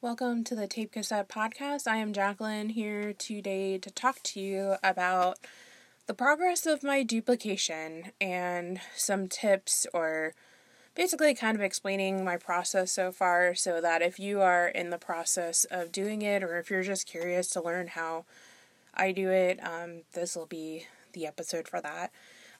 Welcome 0.00 0.44
to 0.44 0.54
the 0.54 0.68
Tape 0.68 0.92
Cassette 0.92 1.28
Podcast. 1.28 1.88
I 1.88 1.96
am 1.96 2.12
Jacqueline 2.12 2.68
here 2.68 3.12
today 3.12 3.78
to 3.78 3.90
talk 3.90 4.22
to 4.22 4.38
you 4.38 4.76
about 4.80 5.38
the 6.06 6.14
progress 6.14 6.66
of 6.66 6.84
my 6.84 7.02
duplication 7.02 8.12
and 8.20 8.80
some 8.94 9.26
tips 9.26 9.88
or 9.92 10.34
basically 10.94 11.34
kind 11.34 11.56
of 11.56 11.64
explaining 11.64 12.24
my 12.24 12.36
process 12.36 12.92
so 12.92 13.10
far 13.10 13.56
so 13.56 13.80
that 13.80 14.00
if 14.00 14.20
you 14.20 14.40
are 14.40 14.68
in 14.68 14.90
the 14.90 14.98
process 14.98 15.64
of 15.64 15.90
doing 15.90 16.22
it 16.22 16.44
or 16.44 16.60
if 16.60 16.70
you're 16.70 16.84
just 16.84 17.08
curious 17.08 17.48
to 17.48 17.60
learn 17.60 17.88
how 17.88 18.24
I 18.94 19.10
do 19.10 19.30
it, 19.30 19.58
um, 19.66 20.02
this 20.12 20.36
will 20.36 20.46
be 20.46 20.86
the 21.12 21.26
episode 21.26 21.66
for 21.66 21.80
that. 21.80 22.12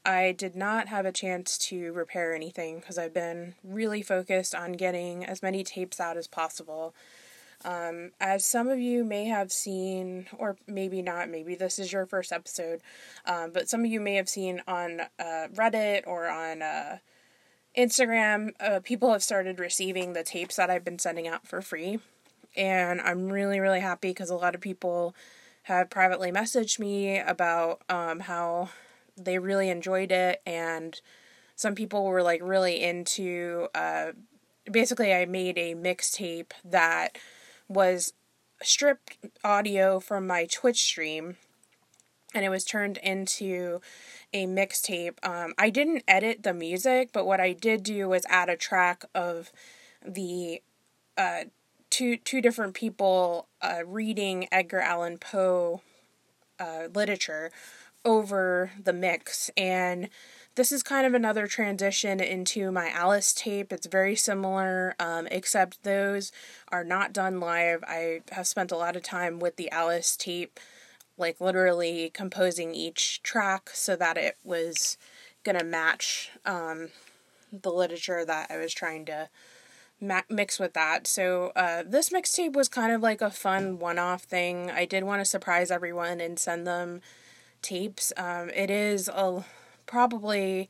I 0.05 0.33
did 0.33 0.57
not 0.57 0.89
have 0.89 1.07
a 1.07 1.13
chance 1.13 1.57
to 1.59 1.93
repair 1.93 2.35
anything 2.35 2.81
because 2.81 2.99
I've 2.99 3.15
been 3.15 3.55
really 3.63 4.03
focused 4.03 4.57
on 4.57 4.73
getting 4.73 5.25
as 5.25 5.41
many 5.41 5.63
tapes 5.63 6.01
out 6.01 6.17
as 6.17 6.27
possible 6.27 6.97
um, 7.65 8.13
as 8.21 8.47
some 8.47 8.69
of 8.69 8.79
you 8.79 9.05
may 9.05 9.25
have 9.25 9.51
seen, 9.51 10.27
or 10.37 10.57
maybe 10.67 11.03
not, 11.03 11.29
maybe 11.29 11.55
this 11.55 11.79
is 11.79 11.93
your 11.93 12.07
first 12.07 12.33
episode, 12.33 12.81
um, 13.27 13.51
but 13.53 13.69
some 13.69 13.81
of 13.81 13.91
you 13.91 14.01
may 14.01 14.15
have 14.15 14.29
seen 14.29 14.63
on 14.67 15.01
uh, 15.19 15.49
Reddit 15.55 16.07
or 16.07 16.29
on 16.29 16.63
uh, 16.63 16.99
Instagram, 17.77 18.51
uh, 18.61 18.81
people 18.81 19.13
have 19.13 19.23
started 19.23 19.59
receiving 19.59 20.13
the 20.13 20.25
tapes 20.25 20.57
that 20.57 20.71
I've 20.71 20.85
been 20.85 20.99
sending 20.99 21.29
out 21.29 21.47
for 21.47 21.61
free. 21.61 22.01
And 22.57 23.01
I'm 23.01 23.29
really, 23.29 23.61
really 23.61 23.81
happy 23.81 24.09
because 24.09 24.31
a 24.31 24.37
lot 24.37 24.55
of 24.55 24.61
people 24.61 25.15
have 25.65 25.91
privately 25.91 26.33
messaged 26.33 26.79
me 26.79 27.19
about 27.19 27.83
um, 27.89 28.21
how 28.21 28.71
they 29.17 29.39
really 29.39 29.69
enjoyed 29.69 30.11
it. 30.11 30.41
And 30.47 31.01
some 31.55 31.75
people 31.75 32.05
were 32.05 32.23
like 32.23 32.41
really 32.43 32.83
into, 32.83 33.69
uh, 33.75 34.13
basically, 34.71 35.13
I 35.13 35.27
made 35.27 35.59
a 35.59 35.75
mixtape 35.75 36.53
that 36.65 37.19
was 37.69 38.13
stripped 38.63 39.19
audio 39.45 40.01
from 40.01 40.27
my 40.27 40.47
Twitch 40.47 40.83
stream 40.83 41.37
and 42.35 42.45
it 42.45 42.51
was 42.51 42.65
turned 42.65 42.99
into 42.99 43.81
a 44.33 44.47
mixtape. 44.47 45.15
Um, 45.23 45.55
I 45.57 45.71
didn't 45.71 46.05
edit 46.07 46.43
the 46.43 46.53
music, 46.53 47.11
but 47.13 47.27
what 47.27 47.41
I 47.41 47.53
did 47.53 47.83
do 47.83 48.09
was 48.09 48.27
add 48.29 48.49
a 48.49 48.57
track 48.57 49.05
of 49.15 49.51
the 50.05 50.63
uh, 51.17 51.45
two 51.91 52.17
two 52.19 52.41
different 52.41 52.75
people 52.75 53.49
uh, 53.63 53.81
reading 53.87 54.47
Edgar 54.53 54.81
Allan 54.81 55.19
Poe 55.19 55.81
uh, 56.61 56.89
literature 56.95 57.51
over 58.05 58.73
the 58.83 58.93
mix, 58.93 59.51
and 59.57 60.09
this 60.59 60.73
is 60.73 60.83
kind 60.83 61.07
of 61.07 61.15
another 61.15 61.47
transition 61.47 62.19
into 62.19 62.73
my 62.73 62.91
Alice 62.91 63.33
tape. 63.33 63.73
It's 63.73 63.87
very 63.87 64.17
similar, 64.17 64.97
um, 64.99 65.29
except 65.31 65.85
those 65.85 66.33
are 66.73 66.83
not 66.83 67.13
done 67.13 67.39
live. 67.39 67.85
I 67.87 68.23
have 68.33 68.49
spent 68.49 68.73
a 68.73 68.77
lot 68.77 68.97
of 68.97 69.05
time 69.05 69.39
with 69.39 69.55
the 69.55 69.71
Alice 69.71 70.17
tape, 70.17 70.59
like 71.17 71.41
literally 71.41 72.11
composing 72.13 72.75
each 72.75 73.23
track 73.23 73.71
so 73.73 73.95
that 73.95 74.17
it 74.17 74.37
was 74.43 74.99
gonna 75.45 75.63
match 75.63 76.33
um, 76.45 76.89
the 77.53 77.71
literature 77.71 78.25
that 78.25 78.51
I 78.51 78.57
was 78.57 78.75
trying 78.75 79.05
to 79.05 79.29
ma- 80.01 80.23
mix 80.29 80.59
with 80.59 80.75
that. 80.75 81.07
So 81.07 81.53
uh, 81.55 81.85
this 81.87 82.11
mixtape 82.11 82.55
was 82.55 82.69
kind 82.69 82.91
of 82.91 83.01
like 83.01 83.23
a 83.23 83.31
fun 83.31 83.79
one-off 83.79 84.25
thing. 84.25 84.73
I 84.73 84.87
did 84.87 85.05
want 85.05 85.21
to 85.21 85.25
surprise 85.25 85.71
everyone 85.71 86.21
and 86.21 86.37
send 86.37 86.67
them 86.67 87.01
tapes. 87.63 88.13
Um, 88.17 88.51
it 88.51 88.71
is 88.71 89.07
a 89.07 89.45
probably 89.89 90.69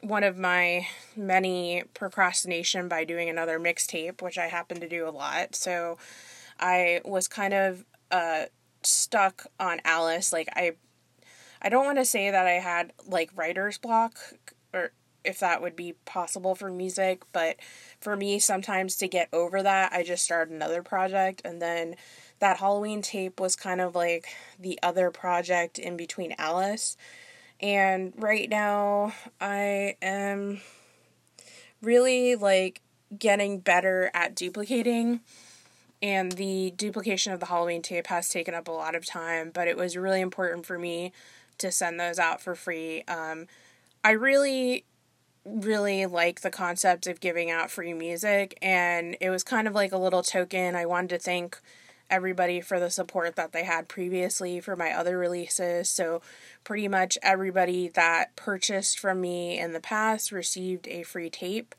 one 0.00 0.22
of 0.22 0.38
my 0.38 0.86
many 1.16 1.82
procrastination 1.92 2.88
by 2.88 3.04
doing 3.04 3.28
another 3.28 3.58
mixtape, 3.58 4.22
which 4.22 4.38
I 4.38 4.46
happen 4.46 4.80
to 4.80 4.88
do 4.88 5.06
a 5.06 5.10
lot. 5.10 5.54
So 5.54 5.98
I 6.58 7.00
was 7.04 7.28
kind 7.28 7.52
of 7.52 7.84
uh, 8.10 8.44
stuck 8.82 9.46
on 9.58 9.80
Alice. 9.84 10.32
Like 10.32 10.48
I, 10.54 10.72
I 11.60 11.68
don't 11.68 11.84
want 11.84 11.98
to 11.98 12.04
say 12.04 12.30
that 12.30 12.46
I 12.46 12.52
had 12.52 12.92
like 13.06 13.30
writer's 13.34 13.76
block 13.76 14.18
or 14.72 14.92
if 15.24 15.40
that 15.40 15.60
would 15.60 15.74
be 15.74 15.94
possible 16.04 16.54
for 16.54 16.70
music, 16.70 17.22
but 17.32 17.56
for 18.00 18.16
me, 18.16 18.38
sometimes 18.38 18.96
to 18.96 19.08
get 19.08 19.28
over 19.32 19.62
that, 19.62 19.92
I 19.92 20.04
just 20.04 20.24
start 20.24 20.48
another 20.48 20.82
project 20.82 21.42
and 21.44 21.60
then 21.60 21.96
that 22.38 22.58
Halloween 22.58 23.02
tape 23.02 23.40
was 23.40 23.56
kind 23.56 23.80
of 23.80 23.96
like 23.96 24.28
the 24.58 24.78
other 24.80 25.10
project 25.10 25.78
in 25.78 25.96
between 25.96 26.36
Alice. 26.38 26.96
And 27.60 28.12
right 28.16 28.48
now, 28.48 29.12
I 29.40 29.96
am 30.00 30.60
really 31.82 32.36
like 32.36 32.80
getting 33.16 33.58
better 33.58 34.10
at 34.14 34.34
duplicating. 34.34 35.20
And 36.00 36.32
the 36.32 36.72
duplication 36.76 37.32
of 37.32 37.40
the 37.40 37.46
Halloween 37.46 37.82
tape 37.82 38.06
has 38.06 38.28
taken 38.28 38.54
up 38.54 38.68
a 38.68 38.72
lot 38.72 38.94
of 38.94 39.04
time, 39.04 39.50
but 39.52 39.66
it 39.66 39.76
was 39.76 39.96
really 39.96 40.20
important 40.20 40.64
for 40.64 40.78
me 40.78 41.12
to 41.58 41.72
send 41.72 41.98
those 41.98 42.20
out 42.20 42.40
for 42.40 42.54
free. 42.54 43.02
Um, 43.08 43.46
I 44.04 44.12
really, 44.12 44.84
really 45.44 46.06
like 46.06 46.42
the 46.42 46.50
concept 46.50 47.08
of 47.08 47.18
giving 47.18 47.50
out 47.50 47.70
free 47.70 47.94
music, 47.94 48.56
and 48.62 49.16
it 49.20 49.30
was 49.30 49.42
kind 49.42 49.66
of 49.66 49.74
like 49.74 49.90
a 49.90 49.98
little 49.98 50.22
token. 50.22 50.76
I 50.76 50.86
wanted 50.86 51.10
to 51.10 51.18
thank 51.18 51.58
everybody 52.10 52.60
for 52.60 52.80
the 52.80 52.90
support 52.90 53.36
that 53.36 53.52
they 53.52 53.64
had 53.64 53.88
previously 53.88 54.60
for 54.60 54.76
my 54.76 54.92
other 54.92 55.18
releases. 55.18 55.88
So, 55.88 56.22
pretty 56.64 56.88
much 56.88 57.18
everybody 57.22 57.88
that 57.88 58.36
purchased 58.36 58.98
from 58.98 59.20
me 59.20 59.58
in 59.58 59.72
the 59.72 59.80
past 59.80 60.32
received 60.32 60.88
a 60.88 61.02
free 61.02 61.30
tape. 61.30 61.74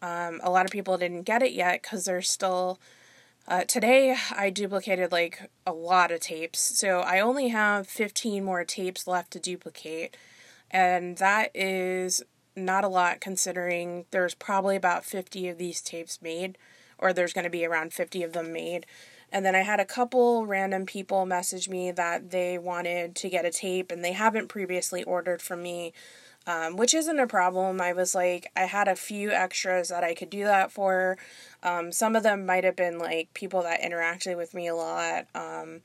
Um, 0.00 0.40
a 0.42 0.50
lot 0.50 0.66
of 0.66 0.72
people 0.72 0.98
didn't 0.98 1.22
get 1.22 1.42
it 1.42 1.52
yet 1.52 1.82
because 1.82 2.04
they're 2.04 2.22
still. 2.22 2.78
Uh, 3.48 3.64
today, 3.64 4.16
I 4.36 4.50
duplicated 4.50 5.10
like 5.10 5.50
a 5.66 5.72
lot 5.72 6.12
of 6.12 6.20
tapes, 6.20 6.60
so 6.60 7.00
I 7.00 7.18
only 7.18 7.48
have 7.48 7.88
15 7.88 8.44
more 8.44 8.64
tapes 8.64 9.08
left 9.08 9.32
to 9.32 9.40
duplicate, 9.40 10.16
and 10.70 11.18
that 11.18 11.50
is 11.52 12.22
not 12.54 12.84
a 12.84 12.88
lot 12.88 13.20
considering 13.20 14.04
there's 14.10 14.34
probably 14.34 14.76
about 14.76 15.04
50 15.04 15.48
of 15.48 15.58
these 15.58 15.80
tapes 15.80 16.20
made, 16.22 16.58
or 16.98 17.12
there's 17.12 17.32
going 17.32 17.44
to 17.44 17.50
be 17.50 17.64
around 17.64 17.92
50 17.92 18.22
of 18.22 18.32
them 18.32 18.52
made. 18.52 18.86
And 19.32 19.46
then 19.46 19.54
I 19.54 19.62
had 19.62 19.80
a 19.80 19.86
couple 19.86 20.46
random 20.46 20.84
people 20.84 21.24
message 21.24 21.68
me 21.68 21.90
that 21.90 22.30
they 22.30 22.58
wanted 22.58 23.16
to 23.16 23.30
get 23.30 23.46
a 23.46 23.50
tape 23.50 23.90
and 23.90 24.04
they 24.04 24.12
haven't 24.12 24.48
previously 24.48 25.02
ordered 25.02 25.40
from 25.40 25.62
me, 25.62 25.94
um, 26.46 26.76
which 26.76 26.92
isn't 26.92 27.18
a 27.18 27.26
problem. 27.26 27.80
I 27.80 27.94
was 27.94 28.14
like, 28.14 28.52
I 28.54 28.66
had 28.66 28.88
a 28.88 28.94
few 28.94 29.30
extras 29.30 29.88
that 29.88 30.04
I 30.04 30.14
could 30.14 30.28
do 30.28 30.44
that 30.44 30.70
for. 30.70 31.16
Um, 31.62 31.92
some 31.92 32.14
of 32.14 32.22
them 32.22 32.44
might 32.44 32.64
have 32.64 32.76
been 32.76 32.98
like 32.98 33.32
people 33.32 33.62
that 33.62 33.80
interacted 33.80 34.36
with 34.36 34.52
me 34.52 34.68
a 34.68 34.74
lot. 34.74 35.26
Um, 35.34 35.80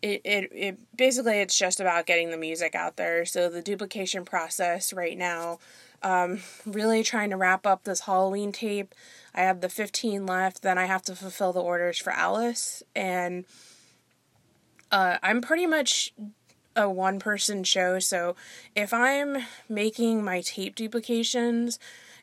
it, 0.00 0.20
it, 0.24 0.52
it 0.52 0.96
basically 0.96 1.40
it's 1.40 1.58
just 1.58 1.80
about 1.80 2.06
getting 2.06 2.30
the 2.30 2.36
music 2.36 2.76
out 2.76 2.96
there. 2.96 3.24
So 3.24 3.48
the 3.48 3.62
duplication 3.62 4.24
process 4.24 4.92
right 4.92 5.18
now, 5.18 5.58
um, 6.02 6.40
really 6.66 7.02
trying 7.02 7.30
to 7.30 7.36
wrap 7.36 7.66
up 7.66 7.84
this 7.84 8.00
Halloween 8.00 8.52
tape. 8.52 8.94
I 9.34 9.40
have 9.42 9.60
the 9.60 9.68
15 9.68 10.26
left, 10.26 10.62
then 10.62 10.78
I 10.78 10.86
have 10.86 11.02
to 11.02 11.16
fulfill 11.16 11.52
the 11.52 11.62
orders 11.62 11.98
for 11.98 12.10
Alice. 12.12 12.82
And 12.94 13.44
uh, 14.90 15.18
I'm 15.22 15.40
pretty 15.40 15.66
much 15.66 16.12
a 16.76 16.88
one 16.88 17.18
person 17.18 17.64
show, 17.64 17.98
so 17.98 18.34
if 18.74 18.94
I'm 18.94 19.38
making 19.68 20.24
my 20.24 20.40
tape 20.40 20.74
duplications, 20.74 21.78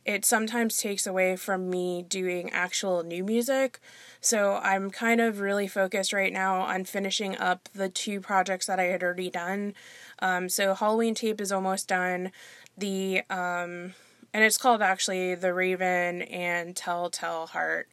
it 0.05 0.25
sometimes 0.25 0.77
takes 0.77 1.05
away 1.05 1.35
from 1.35 1.69
me 1.69 2.01
doing 2.01 2.49
actual 2.51 3.03
new 3.03 3.23
music. 3.23 3.79
So 4.21 4.59
I'm 4.63 4.89
kind 4.89 5.21
of 5.21 5.39
really 5.39 5.67
focused 5.67 6.13
right 6.13 6.33
now 6.33 6.61
on 6.61 6.85
finishing 6.85 7.37
up 7.37 7.69
the 7.73 7.89
two 7.89 8.19
projects 8.19 8.65
that 8.65 8.79
I 8.79 8.85
had 8.85 9.03
already 9.03 9.29
done. 9.29 9.73
Um, 10.19 10.49
so 10.49 10.73
Halloween 10.73 11.15
tape 11.15 11.39
is 11.39 11.51
almost 11.51 11.87
done. 11.87 12.31
The 12.79 13.23
um, 13.29 13.93
and 14.33 14.43
it's 14.43 14.57
called 14.57 14.81
actually 14.81 15.35
The 15.35 15.53
Raven 15.53 16.21
and 16.23 16.75
Telltale 16.75 17.47
Heart. 17.47 17.89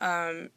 Um, 0.00 0.50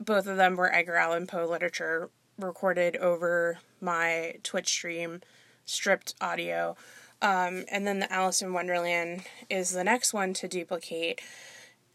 both 0.00 0.26
of 0.26 0.36
them 0.36 0.56
were 0.56 0.72
Edgar 0.74 0.96
Allan 0.96 1.26
Poe 1.26 1.46
literature 1.46 2.10
recorded 2.38 2.96
over 2.96 3.58
my 3.80 4.36
Twitch 4.42 4.68
stream, 4.68 5.20
stripped 5.64 6.14
audio. 6.20 6.76
Um, 7.20 7.64
and 7.70 7.86
then 7.86 8.00
the 8.00 8.12
Alice 8.12 8.42
in 8.42 8.52
Wonderland 8.52 9.22
is 9.48 9.70
the 9.70 9.84
next 9.84 10.12
one 10.12 10.34
to 10.34 10.48
duplicate. 10.48 11.20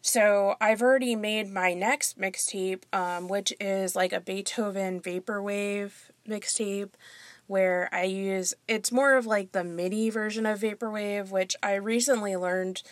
So 0.01 0.55
I've 0.61 0.81
already 0.81 1.15
made 1.15 1.51
my 1.51 1.73
next 1.73 2.17
mixtape, 2.17 2.83
um, 2.93 3.27
which 3.27 3.53
is 3.59 3.95
like 3.95 4.13
a 4.13 4.21
Beethoven 4.21 5.01
vaporwave 5.01 5.91
mixtape 6.27 6.91
where 7.47 7.89
I 7.91 8.03
use 8.03 8.53
it's 8.67 8.91
more 8.91 9.15
of 9.15 9.25
like 9.25 9.51
the 9.51 9.63
MIDI 9.63 10.09
version 10.09 10.45
of 10.45 10.59
vaporwave, 10.59 11.31
which 11.31 11.55
I 11.63 11.75
recently 11.75 12.35
learned 12.35 12.83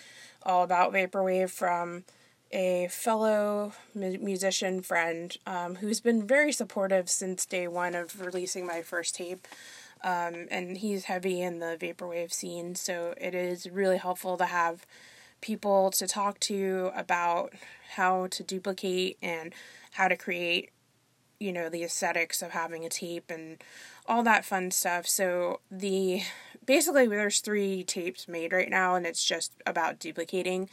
all 0.43 0.63
about 0.63 0.93
vaporwave 0.93 1.49
from 1.49 2.05
a 2.51 2.87
fellow 2.89 3.73
musician 3.93 4.81
friend 4.81 5.35
um, 5.45 5.75
who's 5.75 5.99
been 5.99 6.25
very 6.25 6.51
supportive 6.51 7.09
since 7.09 7.45
day 7.45 7.67
one 7.67 7.95
of 7.95 8.21
releasing 8.21 8.65
my 8.65 8.81
first 8.81 9.15
tape. 9.15 9.47
Um, 10.03 10.47
and 10.51 10.77
he's 10.77 11.05
heavy 11.05 11.41
in 11.41 11.59
the 11.59 11.77
vaporwave 11.79 12.31
scene, 12.31 12.75
so 12.75 13.15
it 13.19 13.33
is 13.33 13.67
really 13.69 13.97
helpful 13.97 14.37
to 14.37 14.45
have 14.45 14.85
people 15.41 15.89
to 15.91 16.07
talk 16.07 16.39
to 16.41 16.91
about 16.95 17.53
how 17.95 18.27
to 18.27 18.43
duplicate 18.43 19.17
and 19.21 19.53
how 19.91 20.07
to 20.07 20.15
create, 20.15 20.69
you 21.39 21.51
know, 21.51 21.69
the 21.69 21.83
aesthetics 21.83 22.41
of 22.41 22.51
having 22.51 22.85
a 22.85 22.89
tape 22.89 23.29
and 23.29 23.63
all 24.07 24.23
that 24.23 24.45
fun 24.45 24.71
stuff. 24.71 25.07
So 25.07 25.61
the 25.71 26.21
basically 26.65 27.07
there's 27.07 27.39
three 27.39 27.83
tapes 27.83 28.27
made 28.27 28.51
right 28.51 28.69
now 28.69 28.95
and 28.95 29.05
it's 29.05 29.23
just 29.23 29.53
about 29.65 29.99
duplicating 29.99 30.69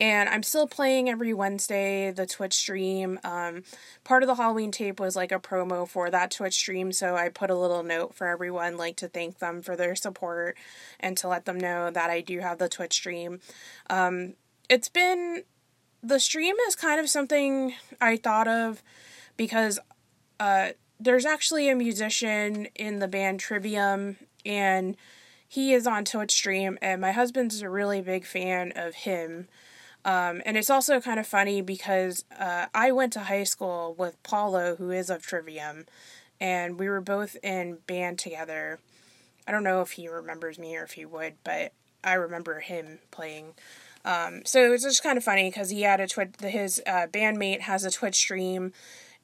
and 0.00 0.30
I'm 0.30 0.42
still 0.42 0.66
playing 0.66 1.10
every 1.10 1.34
Wednesday 1.34 2.10
the 2.10 2.26
Twitch 2.26 2.54
stream. 2.54 3.20
Um, 3.22 3.64
part 4.02 4.22
of 4.22 4.28
the 4.28 4.34
Halloween 4.34 4.70
tape 4.72 4.98
was 4.98 5.14
like 5.14 5.30
a 5.30 5.38
promo 5.38 5.86
for 5.86 6.10
that 6.10 6.30
Twitch 6.30 6.54
stream, 6.54 6.90
so 6.90 7.16
I 7.16 7.28
put 7.28 7.50
a 7.50 7.54
little 7.54 7.82
note 7.82 8.14
for 8.14 8.26
everyone, 8.26 8.78
like 8.78 8.96
to 8.96 9.08
thank 9.08 9.38
them 9.38 9.60
for 9.60 9.76
their 9.76 9.94
support 9.94 10.56
and 10.98 11.18
to 11.18 11.28
let 11.28 11.44
them 11.44 11.60
know 11.60 11.90
that 11.90 12.08
I 12.08 12.22
do 12.22 12.40
have 12.40 12.58
the 12.58 12.68
Twitch 12.68 12.94
stream. 12.94 13.40
Um, 13.90 14.34
it's 14.70 14.88
been 14.88 15.44
the 16.02 16.18
stream 16.18 16.56
is 16.66 16.74
kind 16.74 16.98
of 16.98 17.10
something 17.10 17.74
I 18.00 18.16
thought 18.16 18.48
of 18.48 18.82
because 19.36 19.78
uh, 20.38 20.70
there's 21.00 21.24
actually 21.24 21.68
a 21.68 21.74
musician 21.74 22.66
in 22.74 22.98
the 22.98 23.08
band 23.08 23.40
Trivium 23.40 24.16
and 24.44 24.96
he 25.48 25.72
is 25.72 25.86
on 25.86 26.04
Twitch 26.04 26.32
stream 26.32 26.78
and 26.82 27.00
my 27.00 27.12
husband's 27.12 27.62
a 27.62 27.70
really 27.70 28.00
big 28.02 28.24
fan 28.24 28.72
of 28.76 28.94
him. 28.94 29.48
Um, 30.04 30.42
and 30.46 30.56
it's 30.56 30.70
also 30.70 31.00
kind 31.00 31.18
of 31.18 31.26
funny 31.26 31.60
because 31.60 32.24
uh, 32.38 32.66
I 32.74 32.92
went 32.92 33.12
to 33.14 33.20
high 33.20 33.44
school 33.44 33.94
with 33.98 34.22
Paolo, 34.22 34.76
who 34.76 34.90
is 34.90 35.10
of 35.10 35.22
Trivium, 35.22 35.86
and 36.40 36.78
we 36.78 36.88
were 36.88 37.02
both 37.02 37.36
in 37.42 37.78
band 37.86 38.18
together. 38.18 38.78
I 39.46 39.52
don't 39.52 39.64
know 39.64 39.82
if 39.82 39.92
he 39.92 40.08
remembers 40.08 40.58
me 40.58 40.76
or 40.76 40.84
if 40.84 40.92
he 40.92 41.04
would, 41.04 41.34
but 41.44 41.72
I 42.02 42.14
remember 42.14 42.60
him 42.60 43.00
playing. 43.10 43.54
Um, 44.04 44.42
so 44.46 44.72
it's 44.72 44.84
just 44.84 45.02
kind 45.02 45.18
of 45.18 45.24
funny 45.24 45.50
because 45.50 45.70
he 45.70 45.82
had 45.82 46.00
a 46.00 46.06
Twitch, 46.06 46.34
his 46.40 46.82
uh, 46.86 47.06
bandmate 47.12 47.60
has 47.60 47.84
a 47.84 47.90
Twitch 47.90 48.16
stream, 48.16 48.72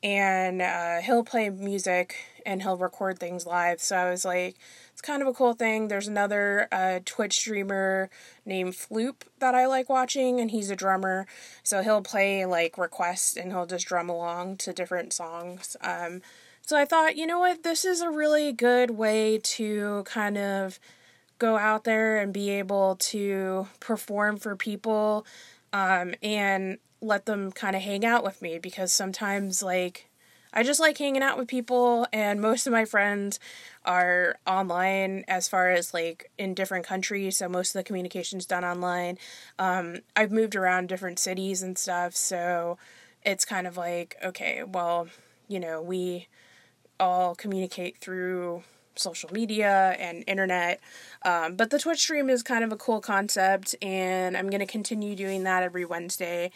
and 0.06 0.62
uh, 0.62 1.00
he'll 1.00 1.24
play 1.24 1.50
music 1.50 2.14
and 2.46 2.62
he'll 2.62 2.76
record 2.76 3.18
things 3.18 3.44
live. 3.44 3.80
So 3.80 3.96
I 3.96 4.08
was 4.08 4.24
like, 4.24 4.56
it's 4.92 5.02
kind 5.02 5.20
of 5.20 5.26
a 5.26 5.32
cool 5.32 5.52
thing. 5.52 5.88
There's 5.88 6.06
another 6.06 6.68
uh, 6.70 7.00
Twitch 7.04 7.34
streamer 7.34 8.08
named 8.44 8.74
Floop 8.74 9.22
that 9.40 9.56
I 9.56 9.66
like 9.66 9.88
watching, 9.88 10.38
and 10.38 10.52
he's 10.52 10.70
a 10.70 10.76
drummer. 10.76 11.26
So 11.64 11.82
he'll 11.82 12.02
play 12.02 12.46
like 12.46 12.78
requests 12.78 13.36
and 13.36 13.50
he'll 13.50 13.66
just 13.66 13.88
drum 13.88 14.08
along 14.08 14.58
to 14.58 14.72
different 14.72 15.12
songs. 15.12 15.76
Um, 15.80 16.22
so 16.62 16.76
I 16.76 16.84
thought, 16.84 17.16
you 17.16 17.26
know 17.26 17.40
what, 17.40 17.64
this 17.64 17.84
is 17.84 18.00
a 18.00 18.08
really 18.08 18.52
good 18.52 18.92
way 18.92 19.40
to 19.42 20.04
kind 20.04 20.38
of 20.38 20.78
go 21.40 21.56
out 21.56 21.82
there 21.82 22.18
and 22.18 22.32
be 22.32 22.50
able 22.50 22.94
to 22.96 23.66
perform 23.80 24.36
for 24.36 24.54
people 24.54 25.26
um, 25.72 26.14
and 26.22 26.78
let 27.06 27.26
them 27.26 27.52
kind 27.52 27.76
of 27.76 27.82
hang 27.82 28.04
out 28.04 28.24
with 28.24 28.42
me 28.42 28.58
because 28.58 28.92
sometimes, 28.92 29.62
like, 29.62 30.08
I 30.52 30.62
just 30.62 30.80
like 30.80 30.96
hanging 30.96 31.22
out 31.22 31.36
with 31.36 31.48
people, 31.48 32.06
and 32.12 32.40
most 32.40 32.66
of 32.66 32.72
my 32.72 32.86
friends 32.86 33.38
are 33.84 34.36
online 34.46 35.24
as 35.28 35.48
far 35.48 35.70
as 35.70 35.92
like 35.92 36.30
in 36.38 36.54
different 36.54 36.86
countries. 36.86 37.36
So 37.36 37.48
most 37.48 37.74
of 37.74 37.80
the 37.80 37.84
communication's 37.84 38.46
done 38.46 38.64
online. 38.64 39.18
Um, 39.58 39.98
I've 40.16 40.32
moved 40.32 40.56
around 40.56 40.88
different 40.88 41.18
cities 41.18 41.62
and 41.62 41.76
stuff, 41.76 42.16
so 42.16 42.78
it's 43.22 43.44
kind 43.44 43.66
of 43.66 43.76
like 43.76 44.16
okay, 44.24 44.62
well, 44.64 45.08
you 45.46 45.60
know, 45.60 45.82
we 45.82 46.28
all 46.98 47.34
communicate 47.34 47.98
through 47.98 48.62
social 48.98 49.30
media 49.32 49.94
and 49.98 50.24
internet. 50.26 50.80
Um, 51.22 51.54
but 51.54 51.70
the 51.70 51.78
Twitch 51.78 52.00
stream 52.00 52.30
is 52.30 52.42
kind 52.42 52.64
of 52.64 52.72
a 52.72 52.76
cool 52.76 53.00
concept, 53.00 53.74
and 53.82 54.36
I'm 54.36 54.48
going 54.48 54.60
to 54.60 54.66
continue 54.66 55.14
doing 55.14 55.44
that 55.44 55.62
every 55.62 55.84
Wednesday. 55.84 56.50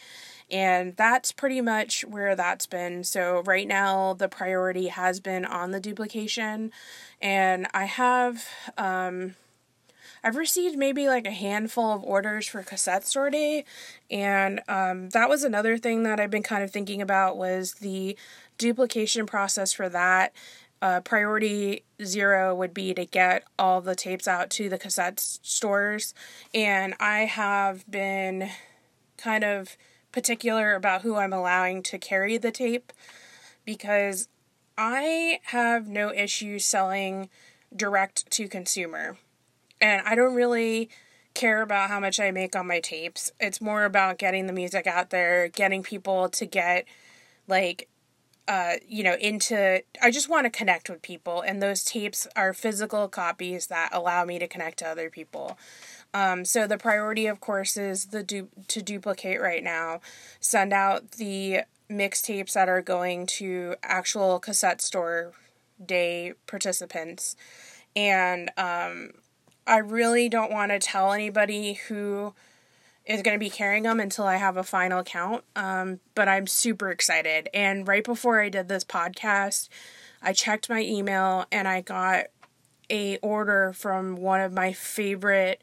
And 0.50 0.97
that's 0.97 1.32
pretty 1.32 1.61
much 1.61 2.05
where 2.05 2.35
that's 2.35 2.67
been. 2.67 3.05
So, 3.05 3.43
right 3.44 3.69
now, 3.69 4.14
the 4.14 4.29
priority 4.29 4.88
has 4.88 5.20
been 5.20 5.44
on 5.44 5.70
the 5.70 5.81
duplication. 5.81 6.73
And 7.20 7.69
I 7.73 7.85
have, 7.85 8.49
um, 8.76 9.37
I've 10.25 10.37
received 10.37 10.76
maybe 10.76 11.06
like 11.08 11.26
a 11.26 11.32
handful 11.32 11.93
of 11.93 12.02
orders 12.02 12.47
for 12.47 12.62
cassette 12.62 13.08
day. 13.31 13.64
And 14.11 14.61
um, 14.69 15.11
that 15.11 15.29
was 15.29 15.44
another 15.44 15.79
thing 15.79 16.02
that 16.02 16.19
I've 16.19 16.31
been 16.31 16.43
kind 16.43 16.64
of 16.64 16.70
thinking 16.70 17.00
about 17.00 17.37
was 17.37 17.75
the 17.75 18.17
duplication 18.58 19.26
process 19.26 19.73
for 19.73 19.88
that. 19.88 20.32
Uh, 20.82 21.00
priority 21.00 21.85
zero 22.02 22.55
would 22.55 22.73
be 22.73 22.94
to 22.94 23.05
get 23.05 23.44
all 23.58 23.82
the 23.82 23.94
tapes 23.94 24.26
out 24.26 24.49
to 24.49 24.69
the 24.70 24.79
cassette 24.79 25.20
stores. 25.20 26.14
And 26.55 26.94
I 26.99 27.20
have 27.20 27.91
been 27.91 28.49
kind 29.19 29.44
of 29.44 29.76
particular 30.12 30.74
about 30.74 31.02
who 31.02 31.16
I'm 31.16 31.32
allowing 31.32 31.82
to 31.84 31.98
carry 31.98 32.36
the 32.36 32.50
tape 32.50 32.92
because 33.64 34.28
I 34.76 35.40
have 35.44 35.86
no 35.86 36.12
issue 36.12 36.58
selling 36.58 37.28
direct 37.74 38.30
to 38.32 38.48
consumer. 38.48 39.18
And 39.80 40.06
I 40.06 40.14
don't 40.14 40.34
really 40.34 40.90
care 41.34 41.62
about 41.62 41.90
how 41.90 42.00
much 42.00 42.18
I 42.18 42.30
make 42.30 42.56
on 42.56 42.66
my 42.66 42.80
tapes. 42.80 43.30
It's 43.38 43.60
more 43.60 43.84
about 43.84 44.18
getting 44.18 44.46
the 44.46 44.52
music 44.52 44.86
out 44.86 45.10
there, 45.10 45.48
getting 45.48 45.82
people 45.82 46.28
to 46.30 46.46
get 46.46 46.86
like 47.46 47.88
uh, 48.48 48.75
you 48.87 49.04
know, 49.04 49.14
into 49.14 49.82
I 50.02 50.10
just 50.10 50.28
want 50.28 50.44
to 50.44 50.50
connect 50.50 50.90
with 50.90 51.02
people 51.02 51.40
and 51.40 51.62
those 51.62 51.84
tapes 51.84 52.26
are 52.34 52.52
physical 52.52 53.08
copies 53.08 53.69
that 53.69 53.90
allow 53.92 54.25
me 54.25 54.38
to 54.38 54.48
connect 54.48 54.78
to 54.81 54.88
other 54.88 55.10
people. 55.10 55.58
Um, 56.12 56.44
so 56.44 56.66
the 56.66 56.78
priority, 56.78 57.26
of 57.26 57.40
course, 57.40 57.76
is 57.76 58.06
the 58.06 58.22
du- 58.22 58.48
to 58.69 58.82
duplicate 58.82 59.40
right 59.40 59.62
now. 59.62 60.00
Send 60.40 60.72
out 60.72 61.12
the 61.12 61.60
mixtapes 61.88 62.54
that 62.54 62.69
are 62.69 62.82
going 62.82 63.26
to 63.26 63.76
actual 63.82 64.38
cassette 64.40 64.81
store 64.81 65.32
day 65.84 66.34
participants, 66.46 67.37
and 67.94 68.50
um, 68.56 69.12
I 69.66 69.78
really 69.78 70.28
don't 70.28 70.50
want 70.50 70.72
to 70.72 70.78
tell 70.81 71.12
anybody 71.12 71.75
who 71.75 72.34
is 73.06 73.23
going 73.23 73.35
to 73.35 73.41
be 73.41 73.50
carrying 73.50 73.85
them 73.85 74.00
until 74.00 74.26
I 74.26 74.37
have 74.37 74.56
a 74.56 74.62
final 74.62 75.02
count. 75.02 75.44
Um, 75.56 76.00
but 76.14 76.29
I'm 76.29 76.47
super 76.47 76.91
excited. 76.91 77.49
And 77.55 77.88
right 77.88 78.05
before 78.05 78.41
I 78.41 78.49
did 78.49 78.69
this 78.69 78.85
podcast, 78.85 79.69
I 80.23 80.32
checked 80.32 80.69
my 80.69 80.82
email 80.82 81.47
and 81.50 81.67
I 81.67 81.81
got 81.81 82.26
a 82.91 83.19
order 83.19 83.73
from 83.73 84.17
one 84.17 84.41
of 84.41 84.52
my 84.52 84.73
favorite 84.73 85.62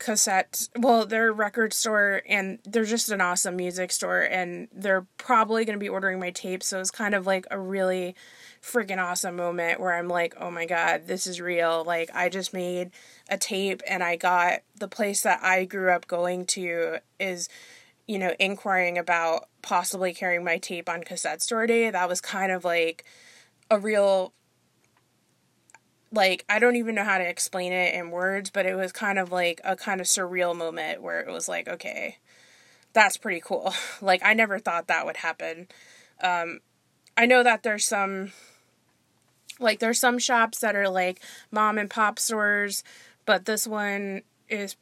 cassette 0.00 0.66
well 0.78 1.04
they're 1.04 1.28
a 1.28 1.32
record 1.32 1.74
store 1.74 2.22
and 2.26 2.58
they're 2.64 2.84
just 2.84 3.10
an 3.10 3.20
awesome 3.20 3.54
music 3.54 3.92
store 3.92 4.22
and 4.22 4.66
they're 4.72 5.06
probably 5.18 5.64
going 5.64 5.78
to 5.78 5.80
be 5.80 5.90
ordering 5.90 6.18
my 6.18 6.30
tape 6.30 6.62
so 6.62 6.80
it's 6.80 6.90
kind 6.90 7.14
of 7.14 7.26
like 7.26 7.46
a 7.50 7.58
really 7.58 8.16
freaking 8.62 8.98
awesome 8.98 9.36
moment 9.36 9.78
where 9.78 9.94
i'm 9.94 10.08
like 10.08 10.34
oh 10.40 10.50
my 10.50 10.64
god 10.64 11.06
this 11.06 11.26
is 11.26 11.40
real. 11.40 11.84
Like 11.84 12.10
i 12.14 12.30
just 12.30 12.54
made 12.54 12.90
a 13.28 13.36
tape 13.36 13.82
and 13.86 14.02
i 14.02 14.16
got 14.16 14.60
the 14.74 14.88
place 14.88 15.22
that 15.22 15.40
i 15.42 15.66
grew 15.66 15.90
up 15.90 16.06
going 16.06 16.46
to 16.46 16.96
is 17.18 17.48
you 18.06 18.18
know 18.18 18.34
inquiring 18.40 18.96
about 18.96 19.48
possibly 19.62 20.14
carrying 20.14 20.44
my 20.44 20.58
tape 20.58 20.88
on 20.88 21.04
cassette 21.04 21.42
store 21.42 21.66
day. 21.66 21.90
That 21.90 22.08
was 22.08 22.20
kind 22.20 22.50
of 22.50 22.64
like 22.64 23.04
a 23.70 23.78
real 23.78 24.32
like 26.12 26.44
I 26.48 26.58
don't 26.58 26.76
even 26.76 26.94
know 26.94 27.04
how 27.04 27.18
to 27.18 27.28
explain 27.28 27.72
it 27.72 27.94
in 27.94 28.10
words, 28.10 28.50
but 28.50 28.66
it 28.66 28.74
was 28.74 28.92
kind 28.92 29.18
of 29.18 29.30
like 29.30 29.60
a 29.64 29.76
kind 29.76 30.00
of 30.00 30.06
surreal 30.06 30.56
moment 30.56 31.02
where 31.02 31.20
it 31.20 31.30
was 31.30 31.48
like, 31.48 31.68
okay, 31.68 32.18
that's 32.92 33.16
pretty 33.16 33.40
cool. 33.40 33.72
like 34.00 34.22
I 34.24 34.34
never 34.34 34.58
thought 34.58 34.88
that 34.88 35.06
would 35.06 35.18
happen. 35.18 35.68
Um, 36.22 36.60
I 37.16 37.26
know 37.26 37.42
that 37.42 37.62
there's 37.62 37.84
some 37.84 38.32
like 39.58 39.78
there's 39.78 40.00
some 40.00 40.18
shops 40.18 40.58
that 40.60 40.74
are 40.74 40.88
like 40.88 41.20
mom 41.50 41.78
and 41.78 41.90
pop 41.90 42.18
stores, 42.18 42.82
but 43.26 43.44
this 43.44 43.66
one 43.66 44.22
is 44.48 44.76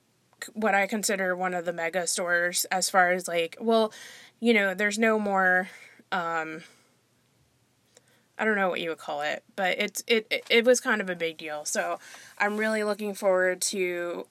what 0.54 0.74
I 0.74 0.86
consider 0.86 1.34
one 1.34 1.52
of 1.52 1.64
the 1.64 1.72
mega 1.72 2.06
stores 2.06 2.64
as 2.66 2.88
far 2.88 3.10
as 3.10 3.26
like, 3.26 3.56
well, 3.60 3.92
you 4.40 4.54
know, 4.54 4.74
there's 4.74 4.98
no 4.98 5.18
more 5.18 5.68
um 6.10 6.62
I 8.38 8.44
don't 8.44 8.56
know 8.56 8.68
what 8.68 8.80
you 8.80 8.90
would 8.90 8.98
call 8.98 9.20
it, 9.22 9.42
but 9.56 9.78
it's 9.78 10.02
it 10.06 10.44
it 10.48 10.64
was 10.64 10.80
kind 10.80 11.00
of 11.00 11.10
a 11.10 11.16
big 11.16 11.38
deal. 11.38 11.64
So 11.64 11.98
I'm 12.38 12.56
really 12.56 12.84
looking 12.84 13.14
forward 13.14 13.60
to 13.62 14.26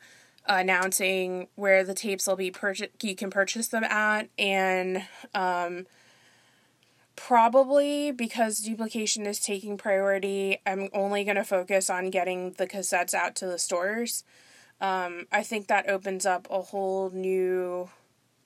announcing 0.47 1.47
where 1.55 1.83
the 1.83 1.93
tapes 1.93 2.27
will 2.27 2.35
be 2.37 2.51
purchased. 2.51 3.03
You 3.03 3.15
can 3.15 3.29
purchase 3.29 3.67
them 3.67 3.83
at, 3.83 4.29
and 4.37 5.03
um, 5.35 5.85
probably 7.17 8.11
because 8.11 8.59
duplication 8.59 9.25
is 9.25 9.41
taking 9.41 9.75
priority, 9.75 10.59
I'm 10.65 10.87
only 10.93 11.25
going 11.25 11.35
to 11.35 11.43
focus 11.43 11.89
on 11.89 12.09
getting 12.09 12.53
the 12.53 12.67
cassettes 12.67 13.13
out 13.13 13.35
to 13.37 13.47
the 13.47 13.59
stores. 13.59 14.23
Um, 14.79 15.25
I 15.31 15.43
think 15.43 15.67
that 15.67 15.89
opens 15.89 16.25
up 16.25 16.47
a 16.49 16.61
whole 16.61 17.09
new 17.09 17.89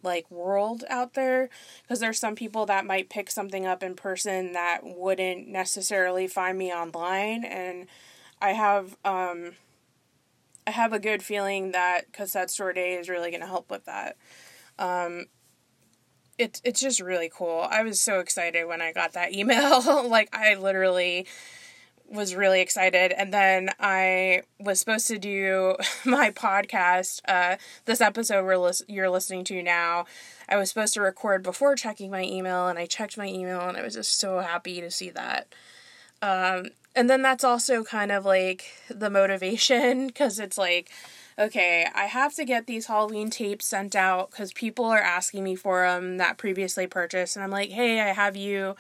like 0.04 0.30
world 0.30 0.84
out 0.90 1.14
there 1.14 1.50
because 1.84 2.00
there's 2.00 2.20
some 2.20 2.36
people 2.36 2.66
that 2.66 2.86
might 2.86 3.10
pick 3.10 3.30
something 3.30 3.66
up 3.66 3.84
in 3.84 3.96
person 3.96 4.54
that 4.54 4.80
wouldn't 4.84 5.48
necessarily 5.48 6.28
find 6.28 6.58
me 6.58 6.72
online 6.74 7.44
and 7.44 7.88
I 8.42 8.54
have 8.54 8.98
um 9.06 9.54
I 10.66 10.72
have 10.72 10.94
a 10.94 11.00
good 11.00 11.24
feeling 11.24 11.72
that 11.72 12.14
cassette 12.14 12.52
store 12.52 12.74
day 12.74 12.94
is 12.94 13.10
really 13.10 13.32
going 13.32 13.42
to 13.42 13.48
help 13.48 13.70
with 13.70 13.86
that. 13.86 14.16
Um, 14.78 15.26
it's 16.38 16.62
it's 16.64 16.80
just 16.80 17.00
really 17.00 17.32
cool. 17.34 17.68
I 17.70 17.84
was 17.84 18.02
so 18.02 18.20
excited 18.20 18.66
when 18.66 18.82
I 18.82 18.94
got 18.94 19.14
that 19.14 19.34
email. 19.34 20.08
like 20.08 20.30
I 20.34 20.56
literally 20.56 21.28
was 22.12 22.36
really 22.36 22.62
excited 22.62 23.12
and 23.14 23.34
then 23.34 23.70
I 23.80 24.44
was 24.60 24.80
supposed 24.80 25.08
to 25.08 25.18
do 25.18 25.76
my 26.06 26.32
podcast 26.32 27.22
uh 27.28 27.56
this 27.86 28.02
episode 28.02 28.44
we're 28.46 28.58
lis- 28.58 28.84
you're 28.88 29.10
listening 29.10 29.44
to 29.46 29.64
now. 29.64 30.06
I 30.50 30.58
was 30.58 30.70
supposed 30.70 30.94
to 30.96 31.02
record 31.02 31.44
before 31.44 31.76
checking 31.76 32.12
my 32.12 32.24
email 32.24 32.68
and 32.68 32.78
I 32.78 32.86
checked 32.86 33.18
my 33.18 33.28
email 33.28 33.62
and 33.62 33.78
I 33.78 33.82
was 33.82 33.94
just 33.94 34.20
so 34.20 34.40
happy 34.40 34.82
to 34.82 34.92
see 34.92 35.10
that. 35.12 35.54
Um 36.22 36.68
and 36.94 37.10
then 37.10 37.22
that's 37.22 37.46
also 37.46 37.84
kind 37.84 38.12
of 38.12 38.26
like 38.26 38.66
the 38.90 39.10
motivation 39.10 40.08
because 40.08 40.40
it's 40.40 40.58
like 40.58 40.92
okay, 41.40 41.88
I 41.96 42.06
have 42.06 42.36
to 42.36 42.46
get 42.46 42.68
these 42.68 42.86
Halloween 42.86 43.30
tapes 43.30 43.66
sent 43.66 43.96
out 43.96 44.32
because 44.32 44.54
people 44.54 44.86
are 44.86 45.02
asking 45.02 45.44
me 45.44 45.56
for 45.56 45.82
them 45.82 46.18
that 46.18 46.38
previously 46.38 46.88
purchased. 46.88 47.36
And 47.36 47.44
I'm 47.44 47.52
like, 47.52 47.72
hey, 47.72 48.00
I 48.02 48.10
have 48.10 48.36
you. 48.36 48.76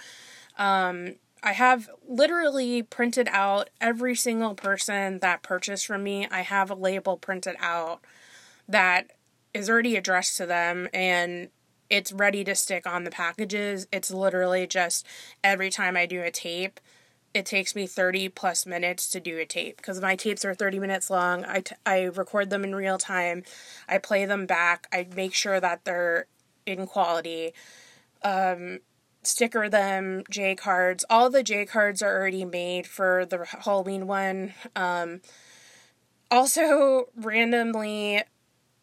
Um, 0.58 1.16
I 1.44 1.54
have 1.54 1.90
literally 2.08 2.84
printed 2.84 3.28
out 3.32 3.70
every 3.80 4.16
single 4.16 4.54
person 4.54 5.20
that 5.20 5.42
purchased 5.42 5.88
from 5.88 6.04
me. 6.04 6.28
I 6.30 6.42
have 6.42 6.70
a 6.70 6.76
label 6.76 7.18
printed 7.18 7.56
out 7.60 8.02
that 8.68 9.12
is 9.54 9.70
already 9.70 9.96
addressed 9.96 10.38
to 10.38 10.46
them 10.46 10.88
and 10.94 11.50
it's 11.90 12.14
ready 12.14 12.44
to 12.46 12.56
stick 12.56 12.88
on 12.88 13.04
the 13.04 13.12
packages. 13.12 13.88
It's 13.92 14.12
literally 14.12 14.66
just 14.66 15.06
every 15.44 15.70
time 15.70 15.98
I 15.98 16.06
do 16.06 16.22
a 16.22 16.32
tape, 16.32 16.80
it 17.34 17.46
takes 17.46 17.76
me 17.76 17.88
30 17.88 18.30
plus 18.30 18.66
minutes 18.66 19.10
to 19.10 19.20
do 19.20 19.38
a 19.38 19.46
tape 19.46 19.78
because 19.78 20.00
my 20.00 20.16
tapes 20.16 20.46
are 20.46 20.54
30 20.54 20.80
minutes 20.80 21.10
long. 21.10 21.44
I, 21.46 21.62
t- 21.62 21.76
I 21.86 22.04
record 22.04 22.50
them 22.50 22.64
in 22.64 22.76
real 22.76 22.98
time. 22.98 23.44
I 23.90 23.98
play 23.98 24.26
them 24.26 24.46
back. 24.46 24.88
I 24.92 25.08
make 25.16 25.34
sure 25.34 25.60
that 25.60 25.86
they're 25.86 26.28
in 26.66 26.88
quality. 26.88 27.54
Um, 28.24 28.80
sticker 29.24 29.70
them, 29.70 30.24
J 30.30 30.56
cards. 30.56 31.06
All 31.10 31.30
the 31.30 31.44
J 31.44 31.66
cards 31.66 32.02
are 32.02 32.16
already 32.16 32.46
made 32.46 32.88
for 32.88 33.26
the 33.26 33.46
Halloween 33.46 34.08
one. 34.08 34.54
Um, 34.76 35.22
also, 36.30 37.10
randomly, 37.16 38.24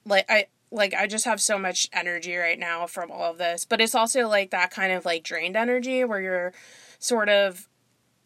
like, 0.04 0.26
I. 0.28 0.46
Like 0.70 0.92
I 0.92 1.06
just 1.06 1.24
have 1.24 1.40
so 1.40 1.58
much 1.58 1.88
energy 1.94 2.36
right 2.36 2.58
now 2.58 2.86
from 2.86 3.10
all 3.10 3.30
of 3.30 3.38
this, 3.38 3.64
but 3.64 3.80
it's 3.80 3.94
also 3.94 4.28
like 4.28 4.50
that 4.50 4.70
kind 4.70 4.92
of 4.92 5.06
like 5.06 5.22
drained 5.22 5.56
energy 5.56 6.04
where 6.04 6.20
you're 6.20 6.52
sort 6.98 7.30
of 7.30 7.66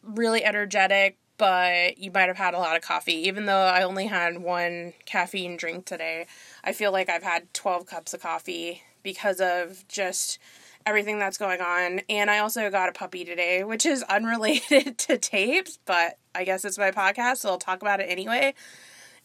really 0.02 0.44
energetic, 0.44 1.18
but 1.38 1.98
you 1.98 2.10
might 2.10 2.28
have 2.28 2.36
had 2.36 2.54
a 2.54 2.58
lot 2.58 2.76
of 2.76 2.82
coffee. 2.82 3.26
Even 3.28 3.46
though 3.46 3.64
I 3.64 3.82
only 3.82 4.06
had 4.06 4.38
one 4.38 4.92
caffeine 5.06 5.56
drink 5.56 5.84
today, 5.86 6.26
I 6.64 6.72
feel 6.72 6.92
like 6.92 7.08
I've 7.08 7.22
had 7.22 7.52
12 7.54 7.86
cups 7.86 8.14
of 8.14 8.20
coffee 8.20 8.82
because 9.02 9.40
of 9.40 9.86
just 9.88 10.38
everything 10.86 11.18
that's 11.18 11.38
going 11.38 11.60
on. 11.60 12.00
And 12.08 12.30
I 12.30 12.38
also 12.38 12.70
got 12.70 12.88
a 12.88 12.92
puppy 12.92 13.24
today, 13.24 13.64
which 13.64 13.86
is 13.86 14.02
unrelated 14.04 14.98
to 15.06 15.18
tapes, 15.18 15.78
but 15.84 16.18
I 16.34 16.44
guess 16.44 16.64
it's 16.64 16.78
my 16.78 16.90
podcast, 16.90 17.38
so 17.38 17.50
I'll 17.50 17.58
talk 17.58 17.82
about 17.82 18.00
it 18.00 18.04
anyway. 18.04 18.54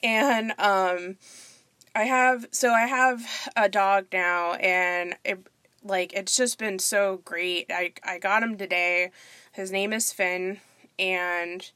And 0.03 0.53
um 0.59 1.17
I 1.95 2.03
have 2.03 2.45
so 2.51 2.71
I 2.73 2.81
have 2.85 3.25
a 3.55 3.67
dog 3.67 4.07
now 4.13 4.53
and 4.53 5.15
it 5.25 5.47
like 5.83 6.13
it's 6.13 6.35
just 6.35 6.59
been 6.59 6.79
so 6.79 7.21
great. 7.25 7.67
I 7.71 7.93
I 8.03 8.19
got 8.19 8.43
him 8.43 8.57
today. 8.57 9.11
His 9.51 9.71
name 9.71 9.93
is 9.93 10.13
Finn 10.13 10.59
and 10.99 11.71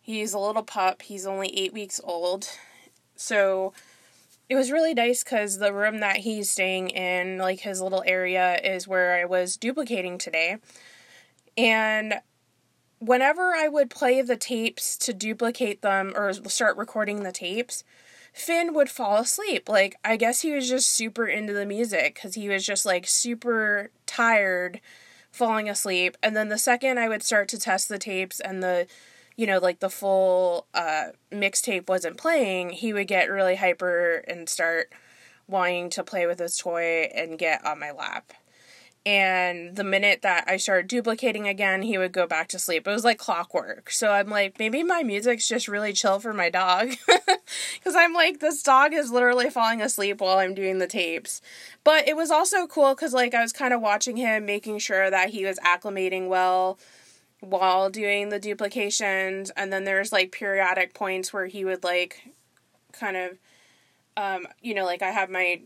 he's 0.00 0.32
a 0.32 0.38
little 0.38 0.62
pup. 0.62 1.02
He's 1.02 1.26
only 1.26 1.56
8 1.58 1.72
weeks 1.72 2.00
old. 2.02 2.48
So 3.16 3.72
it 4.48 4.56
was 4.56 4.70
really 4.70 4.94
nice 4.94 5.24
because 5.24 5.58
the 5.58 5.72
room 5.72 6.00
that 6.00 6.18
he's 6.18 6.50
staying 6.50 6.90
in, 6.90 7.38
like 7.38 7.60
his 7.60 7.80
little 7.80 8.02
area, 8.06 8.58
is 8.62 8.86
where 8.86 9.16
I 9.16 9.24
was 9.24 9.56
duplicating 9.56 10.18
today. 10.18 10.58
And 11.56 12.14
whenever 12.98 13.54
I 13.54 13.68
would 13.68 13.90
play 13.90 14.20
the 14.22 14.36
tapes 14.36 14.96
to 14.98 15.12
duplicate 15.12 15.82
them 15.82 16.12
or 16.16 16.32
start 16.32 16.76
recording 16.76 17.22
the 17.22 17.32
tapes, 17.32 17.84
Finn 18.32 18.74
would 18.74 18.90
fall 18.90 19.16
asleep. 19.16 19.68
Like, 19.68 19.96
I 20.04 20.16
guess 20.16 20.40
he 20.40 20.52
was 20.52 20.68
just 20.68 20.90
super 20.90 21.26
into 21.26 21.52
the 21.52 21.66
music 21.66 22.14
because 22.14 22.34
he 22.34 22.48
was 22.48 22.66
just 22.66 22.84
like 22.84 23.06
super 23.06 23.90
tired 24.06 24.80
falling 25.30 25.68
asleep. 25.68 26.16
And 26.22 26.36
then 26.36 26.48
the 26.48 26.58
second 26.58 26.98
I 26.98 27.08
would 27.08 27.22
start 27.22 27.48
to 27.48 27.58
test 27.58 27.88
the 27.88 27.98
tapes 27.98 28.40
and 28.40 28.62
the 28.62 28.86
you 29.36 29.46
know, 29.46 29.58
like 29.58 29.80
the 29.80 29.90
full 29.90 30.66
uh, 30.74 31.06
mixtape 31.32 31.88
wasn't 31.88 32.16
playing, 32.16 32.70
he 32.70 32.92
would 32.92 33.08
get 33.08 33.30
really 33.30 33.56
hyper 33.56 34.24
and 34.28 34.48
start 34.48 34.92
wanting 35.46 35.90
to 35.90 36.04
play 36.04 36.26
with 36.26 36.38
his 36.38 36.56
toy 36.56 37.10
and 37.14 37.38
get 37.38 37.64
on 37.66 37.80
my 37.80 37.90
lap. 37.90 38.32
And 39.06 39.76
the 39.76 39.84
minute 39.84 40.22
that 40.22 40.44
I 40.46 40.56
started 40.56 40.88
duplicating 40.88 41.46
again, 41.46 41.82
he 41.82 41.98
would 41.98 42.12
go 42.12 42.26
back 42.26 42.48
to 42.48 42.58
sleep. 42.58 42.86
It 42.86 42.90
was 42.90 43.04
like 43.04 43.18
clockwork. 43.18 43.90
So 43.90 44.10
I'm 44.10 44.30
like, 44.30 44.58
maybe 44.58 44.82
my 44.82 45.02
music's 45.02 45.46
just 45.46 45.68
really 45.68 45.92
chill 45.92 46.20
for 46.20 46.32
my 46.32 46.50
dog. 46.50 46.94
Because 47.74 47.94
I'm 47.94 48.14
like, 48.14 48.40
this 48.40 48.62
dog 48.62 48.94
is 48.94 49.10
literally 49.10 49.50
falling 49.50 49.82
asleep 49.82 50.20
while 50.20 50.38
I'm 50.38 50.54
doing 50.54 50.78
the 50.78 50.86
tapes. 50.86 51.42
But 51.84 52.08
it 52.08 52.16
was 52.16 52.30
also 52.30 52.66
cool 52.66 52.94
because, 52.94 53.12
like, 53.12 53.34
I 53.34 53.42
was 53.42 53.52
kind 53.52 53.74
of 53.74 53.82
watching 53.82 54.16
him, 54.16 54.46
making 54.46 54.78
sure 54.78 55.10
that 55.10 55.30
he 55.30 55.44
was 55.44 55.58
acclimating 55.58 56.28
well 56.28 56.78
while 57.44 57.90
doing 57.90 58.28
the 58.28 58.38
duplications 58.38 59.50
and 59.50 59.72
then 59.72 59.84
there's 59.84 60.12
like 60.12 60.32
periodic 60.32 60.94
points 60.94 61.32
where 61.32 61.46
he 61.46 61.64
would 61.64 61.84
like 61.84 62.34
kind 62.92 63.16
of 63.16 63.38
um 64.16 64.46
you 64.62 64.74
know 64.74 64.84
like 64.84 65.02
I 65.02 65.10
have 65.10 65.30
my 65.30 65.60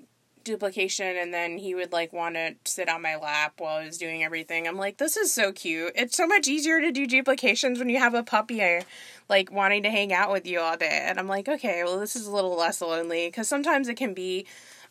duplication 0.44 1.16
and 1.16 1.32
then 1.32 1.58
he 1.58 1.75
would 1.75 1.92
like 1.92 2.12
want 2.12 2.35
to 2.35 2.54
sit 2.64 2.88
on 2.88 3.02
my 3.02 3.16
lap 3.16 3.54
while 3.58 3.76
I 3.76 3.85
was 3.85 3.99
doing 3.99 4.25
everything. 4.25 4.66
I'm 4.66 4.78
like 4.78 4.97
this 4.97 5.16
is 5.16 5.32
so 5.32 5.52
cute. 5.52 5.92
It's 5.94 6.16
so 6.16 6.26
much 6.26 6.49
easier 6.49 6.80
to 6.80 6.90
do 6.90 7.06
duplications 7.06 7.78
when 7.78 7.90
you 7.90 7.99
have 7.99 8.14
a 8.14 8.23
puppy 8.23 8.80
like 9.28 9.52
wanting 9.52 9.82
to 9.82 9.90
hang 9.90 10.12
out 10.12 10.32
with 10.32 10.47
you 10.47 10.61
all 10.61 10.76
day. 10.76 11.04
And 11.06 11.18
I'm 11.18 11.28
like, 11.28 11.49
okay, 11.49 11.85
well 11.85 12.00
this 12.00 12.16
is 12.16 12.26
a 12.26 12.32
little 12.35 12.56
less 12.56 12.80
lonely 12.80 13.30
cuz 13.30 13.47
sometimes 13.47 13.88
it 13.88 13.97
can 13.97 14.14
be 14.14 14.47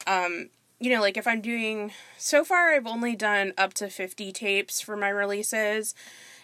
um 0.06 0.50
you 0.79 0.91
know, 0.91 1.01
like 1.01 1.17
if 1.17 1.25
I'm 1.25 1.41
doing 1.41 1.91
so 2.20 2.44
far 2.44 2.74
I've 2.74 2.86
only 2.86 3.15
done 3.15 3.53
up 3.58 3.74
to 3.75 3.89
50 3.89 4.32
tapes 4.32 4.79
for 4.79 4.96
my 4.96 5.10
releases 5.10 5.96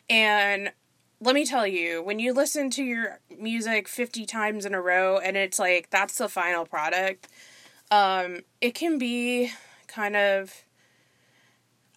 and 0.10 0.72
let 1.19 1.36
me 1.36 1.45
tell 1.45 1.65
you, 1.65 2.01
when 2.03 2.19
you 2.19 2.33
listen 2.33 2.69
to 2.72 2.83
your 2.83 3.19
music 3.39 3.88
50 3.88 4.25
times 4.25 4.65
in 4.65 4.74
a 4.74 4.81
row 4.81 5.17
and 5.17 5.38
it's 5.38 5.57
like 5.57 5.89
that's 5.89 6.17
the 6.17 6.27
final 6.27 6.65
product, 6.65 7.27
um, 7.91 8.41
it 8.60 8.75
can 8.75 8.98
be 8.98 9.51
kind 9.88 10.15
of 10.15 10.65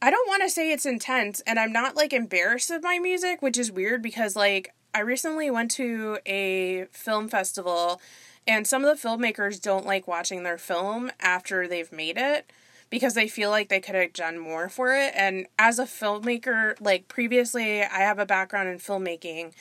I 0.01 0.11
don't 0.11 0.29
want 0.29 0.43
to 0.43 0.51
say 0.51 0.71
it's 0.71 0.87
intense 0.87 1.41
and 1.47 1.59
I'm 1.59 1.73
not 1.73 1.97
like 1.97 2.13
embarrassed 2.13 2.71
of 2.71 2.83
my 2.83 2.99
music, 2.99 3.41
which 3.41 3.59
is 3.59 3.73
weird 3.73 4.03
because 4.03 4.37
like 4.37 4.75
I 4.95 5.01
recently 5.01 5.51
went 5.51 5.71
to 5.73 6.19
a 6.27 6.87
film 6.93 7.29
festival 7.29 8.01
and 8.47 8.67
some 8.67 8.85
of 8.85 9.01
the 9.01 9.09
filmmakers 9.09 9.61
don't 9.61 9.87
like 9.87 10.07
watching 10.07 10.43
their 10.43 10.59
film 10.59 11.11
after 11.19 11.67
they've 11.67 11.91
made 11.91 12.17
it 12.17 12.51
because 12.91 13.15
they 13.15 13.29
feel 13.29 13.51
like 13.51 13.69
they 13.69 13.81
could 13.81 13.95
have 13.95 14.13
done 14.13 14.39
more 14.39 14.69
for 14.69 14.95
it. 14.95 15.13
And 15.17 15.47
as 15.59 15.79
a 15.79 15.85
filmmaker, 15.85 16.81
like 16.81 17.09
previously, 17.09 17.83
I 17.83 17.99
have 17.99 18.19
a 18.19 18.27
background 18.27 18.69
in 18.69 18.79
filmmaking. 18.79 19.53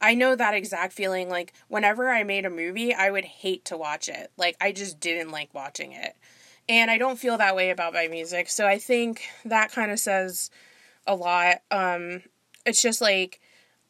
I 0.00 0.14
know 0.14 0.34
that 0.34 0.54
exact 0.54 0.92
feeling. 0.92 1.30
Like, 1.30 1.54
whenever 1.68 2.10
I 2.10 2.24
made 2.24 2.44
a 2.44 2.50
movie, 2.50 2.92
I 2.92 3.10
would 3.10 3.24
hate 3.24 3.64
to 3.66 3.76
watch 3.76 4.08
it. 4.08 4.30
Like, 4.36 4.56
I 4.60 4.72
just 4.72 5.00
didn't 5.00 5.30
like 5.30 5.54
watching 5.54 5.92
it. 5.92 6.16
And 6.68 6.90
I 6.90 6.98
don't 6.98 7.18
feel 7.18 7.38
that 7.38 7.56
way 7.56 7.70
about 7.70 7.94
my 7.94 8.08
music. 8.08 8.48
So 8.48 8.66
I 8.66 8.78
think 8.78 9.22
that 9.44 9.72
kind 9.72 9.90
of 9.90 9.98
says 9.98 10.50
a 11.06 11.14
lot. 11.14 11.62
Um, 11.70 12.22
it's 12.66 12.82
just 12.82 13.00
like, 13.00 13.40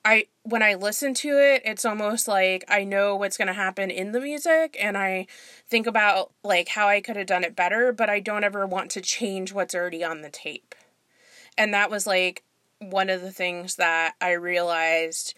I 0.04 0.26
when 0.42 0.62
I 0.62 0.75
listen 0.75 1.14
to 1.14 1.38
it, 1.38 1.62
it's 1.64 1.84
almost 1.84 2.28
like 2.28 2.64
I 2.68 2.84
know 2.84 3.16
what's 3.16 3.38
going 3.38 3.49
to 3.49 3.54
happen 3.54 3.90
in 3.90 4.12
the 4.12 4.20
music 4.20 4.76
and 4.80 4.99
I 4.99 5.26
think 5.66 5.87
about 5.87 6.32
like 6.42 6.68
how 6.68 6.88
I 6.88 7.00
could 7.00 7.16
have 7.16 7.26
done 7.26 7.44
it 7.44 7.56
better, 7.56 7.92
but 7.92 8.11
I 8.11 8.20
don't 8.20 8.44
ever 8.44 8.66
want 8.66 8.90
to 8.92 9.00
change 9.00 9.52
what's 9.52 9.75
already 9.75 10.04
on 10.04 10.20
the 10.20 10.30
tape. 10.30 10.75
And 11.56 11.73
that 11.73 11.90
was 11.90 12.06
like 12.06 12.44
one 12.80 13.08
of 13.08 13.23
the 13.23 13.32
things 13.32 13.76
that 13.76 14.14
I 14.20 14.32
realized 14.32 15.34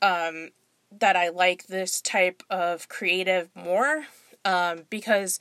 um, 0.00 0.50
that 0.98 1.16
I 1.16 1.30
like 1.30 1.66
this 1.66 2.00
type 2.00 2.42
of 2.48 2.88
creative 2.88 3.50
more 3.56 4.04
um, 4.44 4.82
because 4.90 5.40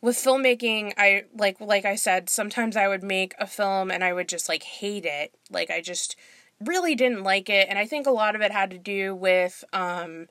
with 0.00 0.16
filmmaking 0.16 0.92
I 0.96 1.24
like 1.36 1.60
like 1.60 1.84
I 1.84 1.96
said 1.96 2.30
sometimes 2.30 2.76
I 2.76 2.88
would 2.88 3.02
make 3.02 3.34
a 3.38 3.46
film 3.46 3.90
and 3.90 4.02
I 4.04 4.12
would 4.12 4.28
just 4.28 4.48
like 4.48 4.62
hate 4.62 5.04
it 5.04 5.34
like 5.50 5.70
I 5.70 5.80
just 5.80 6.16
really 6.64 6.94
didn't 6.94 7.22
like 7.22 7.48
it 7.48 7.68
and 7.68 7.78
i 7.78 7.86
think 7.86 8.06
a 8.06 8.10
lot 8.10 8.34
of 8.34 8.40
it 8.40 8.50
had 8.50 8.70
to 8.70 8.78
do 8.78 9.14
with 9.14 9.64
um 9.72 10.26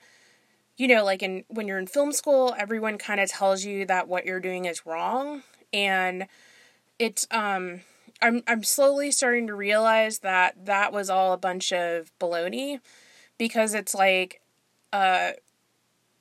you 0.76 0.88
know 0.88 1.04
like 1.04 1.24
in 1.24 1.44
when 1.48 1.68
you're 1.68 1.80
in 1.80 1.88
film 1.88 2.12
school 2.12 2.56
everyone 2.58 2.98
kind 2.98 3.20
of 3.20 3.30
tells 3.30 3.64
you 3.66 3.86
that 3.86 4.08
what 4.08 4.26
you're 4.26 4.40
doing 4.40 4.66
is 4.66 4.86
wrong 4.86 5.44
and 5.72 6.28
it's 7.00 7.28
um 7.32 7.82
i'm 8.22 8.44
i'm 8.48 8.64
slowly 8.64 9.10
starting 9.12 9.48
to 9.48 9.56
realize 9.56 10.20
that 10.20 10.66
that 10.66 10.92
was 10.92 11.10
all 11.10 11.34
a 11.34 11.38
bunch 11.38 11.72
of 11.72 12.12
baloney 12.20 12.80
because 13.38 13.74
it's 13.74 13.96
like 13.96 14.42
uh 14.92 15.32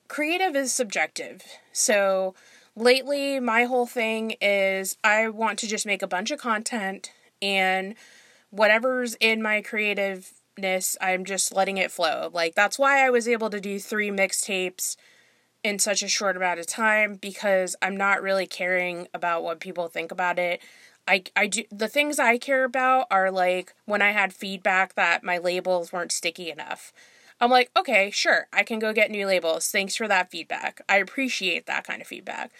creative 0.07 0.55
is 0.55 0.73
subjective. 0.73 1.43
So 1.71 2.35
lately, 2.75 3.39
my 3.39 3.65
whole 3.65 3.85
thing 3.85 4.35
is 4.41 4.97
I 5.03 5.29
want 5.29 5.59
to 5.59 5.67
just 5.67 5.85
make 5.85 6.01
a 6.01 6.07
bunch 6.07 6.31
of 6.31 6.39
content 6.39 7.11
and 7.41 7.95
whatever's 8.49 9.15
in 9.15 9.41
my 9.41 9.61
creativeness, 9.61 10.97
I'm 11.01 11.25
just 11.25 11.53
letting 11.53 11.77
it 11.77 11.91
flow. 11.91 12.29
Like, 12.33 12.55
that's 12.55 12.79
why 12.79 13.05
I 13.05 13.09
was 13.09 13.27
able 13.27 13.49
to 13.49 13.59
do 13.61 13.79
three 13.79 14.09
mixtapes 14.09 14.95
in 15.63 15.79
such 15.79 16.01
a 16.01 16.07
short 16.07 16.37
amount 16.37 16.59
of 16.59 16.67
time 16.67 17.15
because 17.15 17.75
I'm 17.81 17.97
not 17.97 18.21
really 18.21 18.47
caring 18.47 19.07
about 19.13 19.43
what 19.43 19.59
people 19.59 19.87
think 19.87 20.11
about 20.11 20.39
it. 20.39 20.61
I, 21.07 21.23
I 21.35 21.47
do 21.47 21.63
the 21.71 21.87
things 21.87 22.19
I 22.19 22.37
care 22.37 22.63
about 22.63 23.07
are 23.09 23.31
like 23.31 23.73
when 23.85 24.01
I 24.01 24.11
had 24.11 24.33
feedback 24.33 24.95
that 24.95 25.23
my 25.23 25.37
labels 25.37 25.91
weren't 25.91 26.11
sticky 26.11 26.49
enough. 26.51 26.91
I'm 27.39 27.51
like, 27.51 27.69
okay, 27.77 28.09
sure, 28.11 28.47
I 28.51 28.63
can 28.63 28.79
go 28.79 28.93
get 28.93 29.11
new 29.11 29.25
labels. 29.27 29.69
Thanks 29.69 29.95
for 29.95 30.07
that 30.07 30.31
feedback. 30.31 30.81
I 30.89 30.97
appreciate 30.97 31.65
that 31.65 31.85
kind 31.85 32.01
of 32.01 32.07
feedback. 32.07 32.51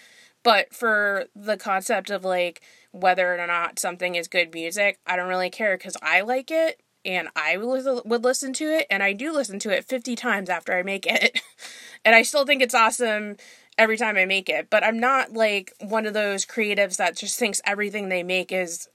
But 0.43 0.73
for 0.73 1.25
the 1.35 1.57
concept 1.57 2.09
of 2.09 2.23
like 2.23 2.61
whether 2.91 3.33
or 3.37 3.47
not 3.47 3.79
something 3.79 4.15
is 4.15 4.27
good 4.27 4.53
music, 4.53 4.99
I 5.05 5.15
don't 5.15 5.29
really 5.29 5.49
care 5.49 5.77
because 5.77 5.97
I 6.01 6.21
like 6.21 6.51
it 6.51 6.81
and 7.05 7.29
I 7.35 7.57
would 7.57 8.23
listen 8.23 8.53
to 8.53 8.65
it 8.65 8.87
and 8.89 9.01
I 9.01 9.13
do 9.13 9.31
listen 9.31 9.59
to 9.59 9.69
it 9.69 9.85
50 9.85 10.15
times 10.15 10.49
after 10.49 10.73
I 10.73 10.83
make 10.83 11.05
it. 11.05 11.39
and 12.05 12.15
I 12.15 12.21
still 12.21 12.45
think 12.45 12.61
it's 12.61 12.75
awesome 12.75 13.37
every 13.77 13.97
time 13.97 14.17
I 14.17 14.25
make 14.25 14.49
it, 14.49 14.69
but 14.69 14.83
I'm 14.83 14.99
not 14.99 15.33
like 15.33 15.71
one 15.79 16.05
of 16.05 16.13
those 16.13 16.45
creatives 16.45 16.97
that 16.97 17.15
just 17.15 17.37
thinks 17.39 17.61
everything 17.65 18.09
they 18.09 18.23
make 18.23 18.51
is 18.51 18.89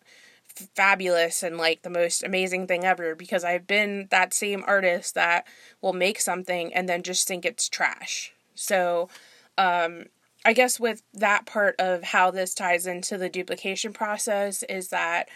fabulous 0.75 1.43
and 1.43 1.57
like 1.57 1.83
the 1.83 1.91
most 1.91 2.23
amazing 2.23 2.67
thing 2.67 2.85
ever 2.85 3.15
because 3.15 3.45
I've 3.45 3.67
been 3.67 4.09
that 4.11 4.35
same 4.35 4.65
artist 4.67 5.15
that 5.15 5.47
will 5.81 5.93
make 5.95 6.21
something 6.21 6.75
and 6.75 6.89
then 6.89 7.03
just 7.03 7.27
think 7.27 7.45
it's 7.45 7.69
trash. 7.69 8.33
So, 8.55 9.09
um, 9.57 10.07
I 10.45 10.53
guess 10.53 10.81
with 10.81 11.03
that 11.15 11.47
part 11.47 11.77
of 11.79 12.03
how 12.03 12.31
this 12.31 12.55
ties 12.55 12.87
into 12.87 13.17
the 13.17 13.29
duplication 13.29 13.93
process 13.93 14.63
is 14.65 14.89
that 14.89 15.29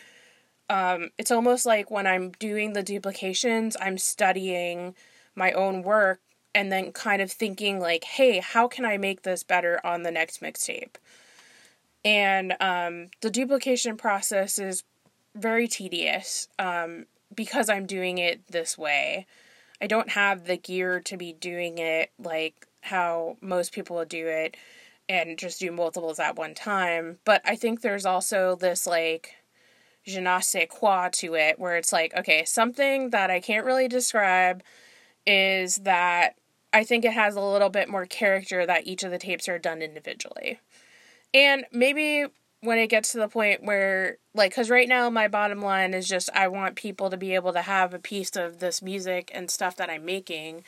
um, 0.68 1.10
it's 1.16 1.30
almost 1.30 1.64
like 1.64 1.90
when 1.90 2.06
I'm 2.06 2.30
doing 2.32 2.72
the 2.72 2.82
duplications, 2.82 3.76
I'm 3.80 3.98
studying 3.98 4.94
my 5.36 5.52
own 5.52 5.82
work 5.82 6.20
and 6.54 6.72
then 6.72 6.90
kind 6.90 7.22
of 7.22 7.30
thinking 7.30 7.78
like, 7.78 8.02
hey, 8.02 8.40
how 8.40 8.66
can 8.66 8.84
I 8.84 8.96
make 8.96 9.22
this 9.22 9.44
better 9.44 9.78
on 9.84 10.02
the 10.02 10.10
next 10.10 10.40
mixtape? 10.40 10.96
And 12.04 12.56
um, 12.60 13.08
the 13.20 13.30
duplication 13.30 13.96
process 13.96 14.58
is 14.58 14.82
very 15.34 15.68
tedious 15.68 16.48
um, 16.58 17.06
because 17.34 17.68
I'm 17.68 17.86
doing 17.86 18.18
it 18.18 18.46
this 18.48 18.76
way. 18.76 19.26
I 19.80 19.86
don't 19.86 20.10
have 20.10 20.46
the 20.46 20.56
gear 20.56 21.00
to 21.00 21.16
be 21.16 21.32
doing 21.32 21.78
it 21.78 22.10
like 22.18 22.66
how 22.80 23.36
most 23.40 23.72
people 23.72 24.02
do 24.04 24.26
it 24.26 24.56
and 25.08 25.38
just 25.38 25.60
do 25.60 25.70
multiples 25.70 26.18
at 26.18 26.36
one 26.36 26.54
time. 26.54 27.18
But 27.24 27.42
I 27.44 27.56
think 27.56 27.80
there's 27.80 28.06
also 28.06 28.56
this 28.56 28.86
like 28.86 29.36
je 30.04 30.20
ne 30.20 30.40
sais 30.40 30.66
quoi 30.68 31.08
to 31.12 31.34
it 31.34 31.58
where 31.58 31.76
it's 31.76 31.92
like, 31.92 32.14
okay, 32.14 32.44
something 32.44 33.10
that 33.10 33.30
I 33.30 33.40
can't 33.40 33.66
really 33.66 33.88
describe 33.88 34.62
is 35.26 35.76
that 35.76 36.36
I 36.72 36.84
think 36.84 37.04
it 37.04 37.12
has 37.12 37.34
a 37.36 37.40
little 37.40 37.70
bit 37.70 37.88
more 37.88 38.06
character 38.06 38.66
that 38.66 38.86
each 38.86 39.02
of 39.02 39.10
the 39.10 39.18
tapes 39.18 39.48
are 39.48 39.58
done 39.58 39.82
individually. 39.82 40.60
And 41.34 41.64
maybe 41.72 42.26
when 42.60 42.78
it 42.78 42.88
gets 42.88 43.12
to 43.12 43.18
the 43.18 43.28
point 43.28 43.64
where 43.64 44.18
like 44.34 44.54
cuz 44.54 44.70
right 44.70 44.88
now 44.88 45.10
my 45.10 45.28
bottom 45.28 45.60
line 45.60 45.94
is 45.94 46.08
just 46.08 46.30
I 46.34 46.48
want 46.48 46.76
people 46.76 47.10
to 47.10 47.16
be 47.16 47.34
able 47.34 47.52
to 47.52 47.62
have 47.62 47.94
a 47.94 47.98
piece 47.98 48.34
of 48.36 48.58
this 48.60 48.82
music 48.82 49.30
and 49.34 49.50
stuff 49.50 49.76
that 49.76 49.90
I'm 49.90 50.04
making. 50.04 50.64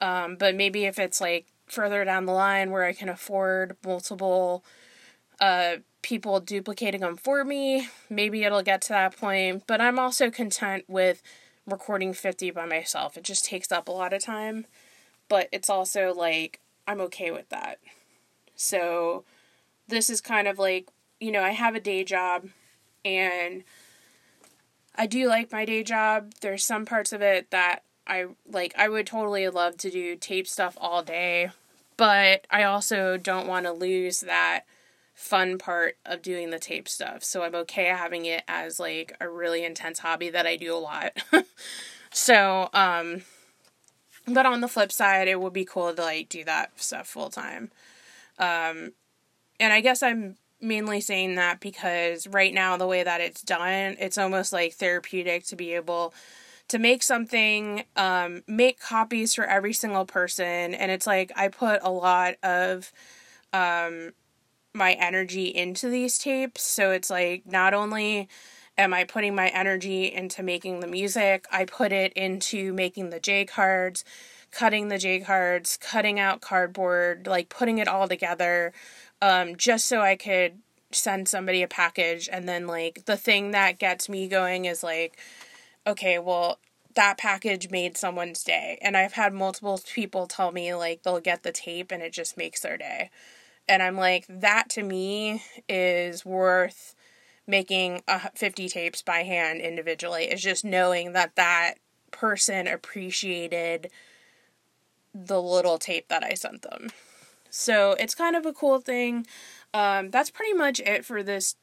Um, 0.00 0.36
but 0.36 0.54
maybe 0.54 0.84
if 0.84 0.98
it's 0.98 1.20
like 1.20 1.46
further 1.66 2.04
down 2.04 2.26
the 2.26 2.32
line 2.32 2.70
where 2.70 2.84
I 2.84 2.92
can 2.92 3.08
afford 3.08 3.76
multiple 3.84 4.64
uh, 5.40 5.76
people 6.02 6.38
duplicating 6.40 7.00
them 7.00 7.16
for 7.16 7.44
me, 7.44 7.88
maybe 8.10 8.44
it'll 8.44 8.62
get 8.62 8.82
to 8.82 8.90
that 8.90 9.16
point. 9.16 9.64
But 9.66 9.80
I'm 9.80 9.98
also 9.98 10.30
content 10.30 10.84
with 10.86 11.22
recording 11.66 12.12
50 12.12 12.50
by 12.50 12.66
myself. 12.66 13.16
It 13.16 13.24
just 13.24 13.44
takes 13.44 13.72
up 13.72 13.88
a 13.88 13.92
lot 13.92 14.12
of 14.12 14.22
time, 14.22 14.66
but 15.28 15.48
it's 15.50 15.70
also 15.70 16.12
like 16.14 16.60
I'm 16.86 17.00
okay 17.02 17.30
with 17.30 17.48
that. 17.48 17.78
So 18.54 19.24
this 19.88 20.10
is 20.10 20.20
kind 20.20 20.46
of 20.46 20.58
like 20.58 20.88
you 21.20 21.32
know, 21.32 21.42
I 21.42 21.52
have 21.52 21.74
a 21.74 21.80
day 21.80 22.04
job 22.04 22.48
and 23.04 23.64
I 24.94 25.06
do 25.06 25.26
like 25.26 25.50
my 25.50 25.64
day 25.64 25.82
job. 25.82 26.32
There's 26.40 26.64
some 26.64 26.84
parts 26.84 27.12
of 27.12 27.22
it 27.22 27.50
that 27.50 27.82
I 28.06 28.26
like 28.50 28.74
I 28.76 28.88
would 28.88 29.06
totally 29.06 29.48
love 29.48 29.76
to 29.78 29.90
do 29.90 30.16
tape 30.16 30.46
stuff 30.46 30.76
all 30.80 31.02
day, 31.02 31.50
but 31.96 32.46
I 32.50 32.64
also 32.64 33.16
don't 33.16 33.46
want 33.46 33.66
to 33.66 33.72
lose 33.72 34.20
that 34.20 34.64
fun 35.14 35.58
part 35.58 35.96
of 36.04 36.22
doing 36.22 36.50
the 36.50 36.58
tape 36.58 36.88
stuff. 36.88 37.22
So 37.24 37.42
I'm 37.42 37.54
okay 37.54 37.86
having 37.86 38.26
it 38.26 38.42
as 38.48 38.80
like 38.80 39.16
a 39.20 39.28
really 39.28 39.64
intense 39.64 40.00
hobby 40.00 40.28
that 40.30 40.46
I 40.46 40.56
do 40.56 40.74
a 40.74 40.78
lot. 40.78 41.12
so, 42.12 42.68
um 42.74 43.22
but 44.26 44.46
on 44.46 44.62
the 44.62 44.68
flip 44.68 44.90
side, 44.90 45.28
it 45.28 45.38
would 45.38 45.52
be 45.52 45.66
cool 45.66 45.94
to 45.94 46.02
like 46.02 46.28
do 46.30 46.44
that 46.44 46.80
stuff 46.80 47.06
full 47.06 47.30
time. 47.30 47.70
Um 48.38 48.92
and 49.60 49.72
I 49.72 49.80
guess 49.80 50.02
I'm 50.02 50.36
mainly 50.60 51.00
saying 51.00 51.36
that 51.36 51.60
because 51.60 52.26
right 52.26 52.52
now 52.52 52.76
the 52.76 52.86
way 52.86 53.02
that 53.02 53.20
it's 53.20 53.42
done 53.42 53.96
it's 53.98 54.16
almost 54.16 54.50
like 54.50 54.72
therapeutic 54.72 55.44
to 55.44 55.56
be 55.56 55.74
able 55.74 56.14
to 56.68 56.78
make 56.78 57.02
something 57.02 57.84
um, 57.96 58.42
make 58.46 58.80
copies 58.80 59.34
for 59.34 59.44
every 59.44 59.72
single 59.72 60.04
person 60.04 60.74
and 60.74 60.90
it's 60.90 61.06
like 61.06 61.32
i 61.36 61.48
put 61.48 61.80
a 61.82 61.90
lot 61.90 62.34
of 62.42 62.92
um, 63.52 64.12
my 64.72 64.92
energy 64.94 65.46
into 65.46 65.88
these 65.88 66.18
tapes 66.18 66.62
so 66.62 66.90
it's 66.90 67.10
like 67.10 67.46
not 67.46 67.74
only 67.74 68.28
am 68.76 68.92
i 68.94 69.04
putting 69.04 69.34
my 69.34 69.48
energy 69.48 70.12
into 70.12 70.42
making 70.42 70.80
the 70.80 70.86
music 70.86 71.46
i 71.52 71.64
put 71.64 71.92
it 71.92 72.12
into 72.14 72.72
making 72.72 73.10
the 73.10 73.20
j 73.20 73.44
cards 73.44 74.04
cutting 74.50 74.88
the 74.88 74.98
j 74.98 75.20
cards 75.20 75.76
cutting 75.76 76.18
out 76.18 76.40
cardboard 76.40 77.26
like 77.26 77.48
putting 77.48 77.78
it 77.78 77.88
all 77.88 78.08
together 78.08 78.72
um, 79.24 79.56
just 79.56 79.86
so 79.86 80.02
I 80.02 80.16
could 80.16 80.58
send 80.92 81.28
somebody 81.28 81.62
a 81.62 81.68
package. 81.68 82.28
And 82.30 82.48
then, 82.48 82.66
like, 82.66 83.06
the 83.06 83.16
thing 83.16 83.52
that 83.52 83.78
gets 83.78 84.08
me 84.08 84.28
going 84.28 84.66
is 84.66 84.82
like, 84.82 85.18
okay, 85.86 86.18
well, 86.18 86.58
that 86.94 87.18
package 87.18 87.70
made 87.70 87.96
someone's 87.96 88.44
day. 88.44 88.78
And 88.82 88.96
I've 88.96 89.14
had 89.14 89.32
multiple 89.32 89.80
people 89.92 90.26
tell 90.26 90.52
me, 90.52 90.74
like, 90.74 91.02
they'll 91.02 91.20
get 91.20 91.42
the 91.42 91.52
tape 91.52 91.90
and 91.90 92.02
it 92.02 92.12
just 92.12 92.36
makes 92.36 92.60
their 92.60 92.76
day. 92.76 93.10
And 93.68 93.82
I'm 93.82 93.96
like, 93.96 94.26
that 94.28 94.68
to 94.70 94.82
me 94.82 95.42
is 95.68 96.24
worth 96.24 96.94
making 97.46 98.02
uh, 98.08 98.28
50 98.34 98.68
tapes 98.68 99.02
by 99.02 99.22
hand 99.22 99.60
individually, 99.60 100.24
is 100.24 100.42
just 100.42 100.64
knowing 100.64 101.12
that 101.12 101.36
that 101.36 101.74
person 102.10 102.66
appreciated 102.66 103.90
the 105.14 105.40
little 105.40 105.78
tape 105.78 106.08
that 106.08 106.24
I 106.24 106.34
sent 106.34 106.62
them. 106.62 106.90
So 107.50 107.92
it's 107.92 108.14
kind 108.14 108.34
of 108.34 108.46
a 108.46 108.52
cool 108.52 108.80
thing. 108.80 109.26
Um, 109.72 110.10
that's 110.10 110.30
pretty 110.30 110.54
much 110.54 110.80
it 110.80 111.04
for 111.04 111.22
this 111.22 111.56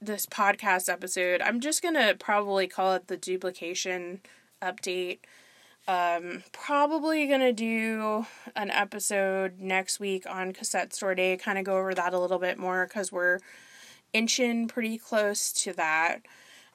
this 0.00 0.26
podcast 0.26 0.88
episode. 0.88 1.42
I'm 1.42 1.60
just 1.60 1.82
gonna 1.82 2.14
probably 2.18 2.66
call 2.66 2.94
it 2.94 3.08
the 3.08 3.16
duplication 3.16 4.20
update. 4.62 5.18
Um, 5.86 6.44
probably 6.52 7.26
gonna 7.26 7.52
do 7.52 8.26
an 8.56 8.70
episode 8.70 9.58
next 9.58 10.00
week 10.00 10.24
on 10.28 10.52
cassette 10.52 10.94
store 10.94 11.14
day, 11.14 11.36
kind 11.36 11.58
of 11.58 11.64
go 11.64 11.76
over 11.76 11.94
that 11.94 12.14
a 12.14 12.18
little 12.18 12.38
bit 12.38 12.58
more 12.58 12.86
because 12.86 13.12
we're 13.12 13.40
inching 14.12 14.68
pretty 14.68 14.98
close 14.98 15.52
to 15.52 15.72
that. 15.74 16.20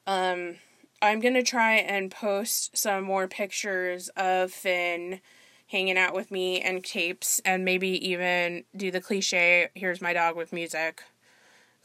Um, 0.05 0.55
I'm 1.01 1.19
gonna 1.19 1.43
try 1.43 1.75
and 1.75 2.11
post 2.11 2.77
some 2.77 3.03
more 3.03 3.27
pictures 3.27 4.09
of 4.09 4.51
Finn 4.51 5.19
hanging 5.67 5.97
out 5.97 6.13
with 6.13 6.29
me 6.29 6.61
and 6.61 6.83
tapes 6.83 7.41
and 7.43 7.65
maybe 7.65 7.89
even 8.07 8.63
do 8.75 8.91
the 8.91 9.01
cliche 9.01 9.67
here's 9.73 9.99
my 9.99 10.13
dog 10.13 10.35
with 10.35 10.53
music 10.53 11.01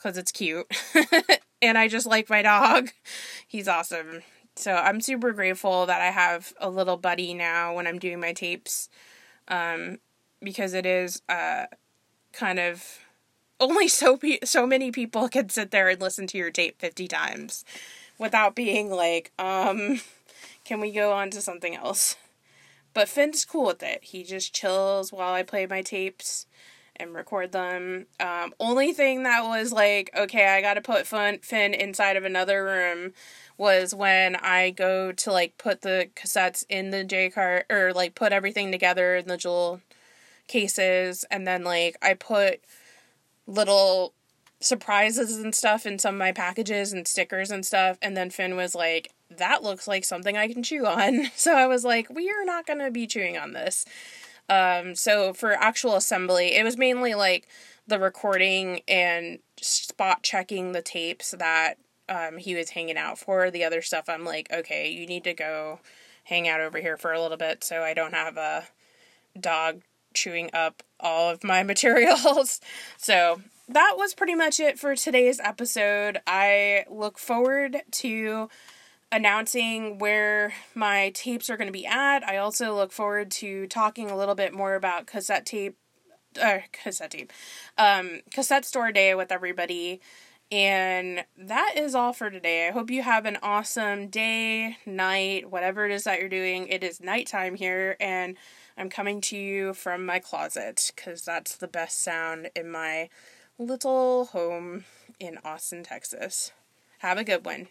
because 0.00 0.16
it's 0.16 0.32
cute 0.32 0.66
and 1.62 1.76
I 1.76 1.88
just 1.88 2.06
like 2.06 2.30
my 2.30 2.42
dog. 2.42 2.90
He's 3.46 3.68
awesome. 3.68 4.22
So 4.56 4.74
I'm 4.74 5.00
super 5.00 5.32
grateful 5.32 5.86
that 5.86 6.00
I 6.00 6.10
have 6.10 6.52
a 6.60 6.70
little 6.70 6.96
buddy 6.96 7.34
now 7.34 7.74
when 7.74 7.86
I'm 7.86 7.98
doing 7.98 8.20
my 8.20 8.32
tapes 8.32 8.88
um, 9.48 9.98
because 10.42 10.74
it 10.74 10.86
is 10.86 11.22
uh, 11.28 11.66
kind 12.32 12.58
of 12.58 13.00
only 13.60 13.88
so 14.00 14.16
pe- 14.16 14.38
so 14.44 14.66
many 14.66 14.90
people 14.90 15.28
can 15.28 15.48
sit 15.48 15.70
there 15.70 15.88
and 15.88 16.00
listen 16.00 16.26
to 16.28 16.38
your 16.38 16.50
tape 16.50 16.80
50 16.80 17.08
times 17.08 17.64
without 18.18 18.54
being 18.54 18.90
like 18.90 19.32
um 19.38 20.00
can 20.64 20.80
we 20.80 20.92
go 20.92 21.12
on 21.12 21.30
to 21.30 21.40
something 21.40 21.74
else 21.74 22.16
but 22.92 23.08
Finn's 23.08 23.44
cool 23.44 23.66
with 23.66 23.82
it. 23.82 24.00
He 24.02 24.24
just 24.24 24.54
chills 24.54 25.12
while 25.12 25.32
I 25.32 25.42
play 25.42 25.66
my 25.66 25.82
tapes 25.82 26.46
and 27.00 27.14
record 27.14 27.52
them. 27.52 28.06
Um, 28.20 28.52
only 28.60 28.92
thing 28.92 29.22
that 29.22 29.42
was 29.42 29.72
like, 29.72 30.10
okay, 30.16 30.48
I 30.48 30.60
gotta 30.60 30.80
put 30.80 31.06
Finn, 31.06 31.74
inside 31.74 32.16
of 32.16 32.24
another 32.24 32.64
room 32.64 33.12
was 33.56 33.94
when 33.94 34.36
I 34.36 34.70
go 34.70 35.12
to 35.12 35.32
like 35.32 35.58
put 35.58 35.82
the 35.82 36.08
cassettes 36.16 36.64
in 36.68 36.90
the 36.90 37.04
J 37.04 37.30
card 37.30 37.64
or 37.70 37.92
like 37.92 38.14
put 38.14 38.32
everything 38.32 38.72
together 38.72 39.16
in 39.16 39.28
the 39.28 39.36
jewel 39.36 39.80
cases 40.48 41.24
and 41.30 41.46
then 41.46 41.62
like 41.62 41.96
I 42.00 42.14
put 42.14 42.60
little 43.46 44.14
surprises 44.60 45.36
and 45.36 45.54
stuff 45.54 45.84
in 45.86 45.98
some 45.98 46.14
of 46.14 46.18
my 46.18 46.32
packages 46.32 46.92
and 46.92 47.06
stickers 47.06 47.50
and 47.50 47.64
stuff 47.64 47.98
and 48.00 48.16
then 48.16 48.30
Finn 48.30 48.56
was 48.56 48.74
like 48.74 49.12
that 49.36 49.62
looks 49.62 49.86
like 49.86 50.04
something 50.04 50.36
I 50.36 50.48
can 50.48 50.62
chew 50.62 50.86
on. 50.86 51.30
So 51.36 51.54
I 51.54 51.66
was 51.66 51.84
like 51.84 52.08
we 52.08 52.30
are 52.30 52.44
not 52.44 52.66
going 52.66 52.80
to 52.80 52.90
be 52.90 53.06
chewing 53.06 53.36
on 53.36 53.52
this. 53.52 53.84
Um 54.50 54.94
so 54.94 55.32
for 55.32 55.52
actual 55.52 55.96
assembly, 55.96 56.56
it 56.56 56.64
was 56.64 56.76
mainly 56.76 57.14
like 57.14 57.46
the 57.86 57.98
recording 57.98 58.80
and 58.86 59.38
spot 59.60 60.22
checking 60.22 60.72
the 60.72 60.82
tapes 60.82 61.32
that 61.32 61.74
um, 62.08 62.38
he 62.38 62.54
was 62.54 62.70
hanging 62.70 62.96
out 62.96 63.18
for. 63.18 63.50
The 63.50 63.64
other 63.64 63.82
stuff, 63.82 64.08
I'm 64.08 64.24
like, 64.24 64.50
okay, 64.52 64.90
you 64.90 65.06
need 65.06 65.24
to 65.24 65.34
go 65.34 65.80
hang 66.24 66.48
out 66.48 66.60
over 66.60 66.78
here 66.78 66.96
for 66.96 67.12
a 67.12 67.20
little 67.20 67.36
bit 67.36 67.62
so 67.64 67.82
I 67.82 67.94
don't 67.94 68.14
have 68.14 68.36
a 68.36 68.68
dog 69.38 69.82
chewing 70.14 70.50
up 70.52 70.82
all 70.98 71.30
of 71.30 71.44
my 71.44 71.62
materials. 71.64 72.60
so 72.96 73.40
that 73.68 73.94
was 73.96 74.14
pretty 74.14 74.34
much 74.34 74.58
it 74.58 74.78
for 74.78 74.96
today's 74.96 75.40
episode. 75.40 76.20
I 76.26 76.84
look 76.90 77.18
forward 77.18 77.82
to 77.92 78.48
announcing 79.12 79.98
where 79.98 80.52
my 80.74 81.10
tapes 81.14 81.50
are 81.50 81.56
going 81.56 81.68
to 81.68 81.72
be 81.72 81.86
at. 81.86 82.26
I 82.26 82.36
also 82.36 82.74
look 82.74 82.92
forward 82.92 83.30
to 83.32 83.66
talking 83.66 84.10
a 84.10 84.16
little 84.16 84.34
bit 84.34 84.52
more 84.52 84.74
about 84.74 85.06
cassette 85.06 85.46
tape, 85.46 85.76
uh, 86.40 86.58
cassette 86.72 87.10
tape, 87.10 87.32
um, 87.76 88.20
cassette 88.32 88.64
store 88.64 88.92
day 88.92 89.14
with 89.14 89.32
everybody 89.32 90.00
and 90.52 91.24
that 91.38 91.74
is 91.76 91.94
all 91.94 92.12
for 92.12 92.28
today. 92.28 92.66
I 92.66 92.72
hope 92.72 92.90
you 92.90 93.02
have 93.02 93.24
an 93.24 93.38
awesome 93.42 94.08
day, 94.08 94.78
night, 94.84 95.48
whatever 95.50 95.86
it 95.86 95.92
is 95.92 96.04
that 96.04 96.18
you're 96.18 96.28
doing. 96.28 96.66
It 96.66 96.82
is 96.82 97.00
nighttime 97.00 97.54
here, 97.54 97.96
and 98.00 98.36
I'm 98.76 98.90
coming 98.90 99.20
to 99.22 99.36
you 99.36 99.74
from 99.74 100.04
my 100.04 100.18
closet 100.18 100.90
because 100.94 101.22
that's 101.22 101.56
the 101.56 101.68
best 101.68 102.02
sound 102.02 102.50
in 102.56 102.70
my 102.70 103.10
little 103.58 104.26
home 104.26 104.84
in 105.20 105.38
Austin, 105.44 105.84
Texas. 105.84 106.50
Have 106.98 107.18
a 107.18 107.24
good 107.24 107.44
one. 107.44 107.68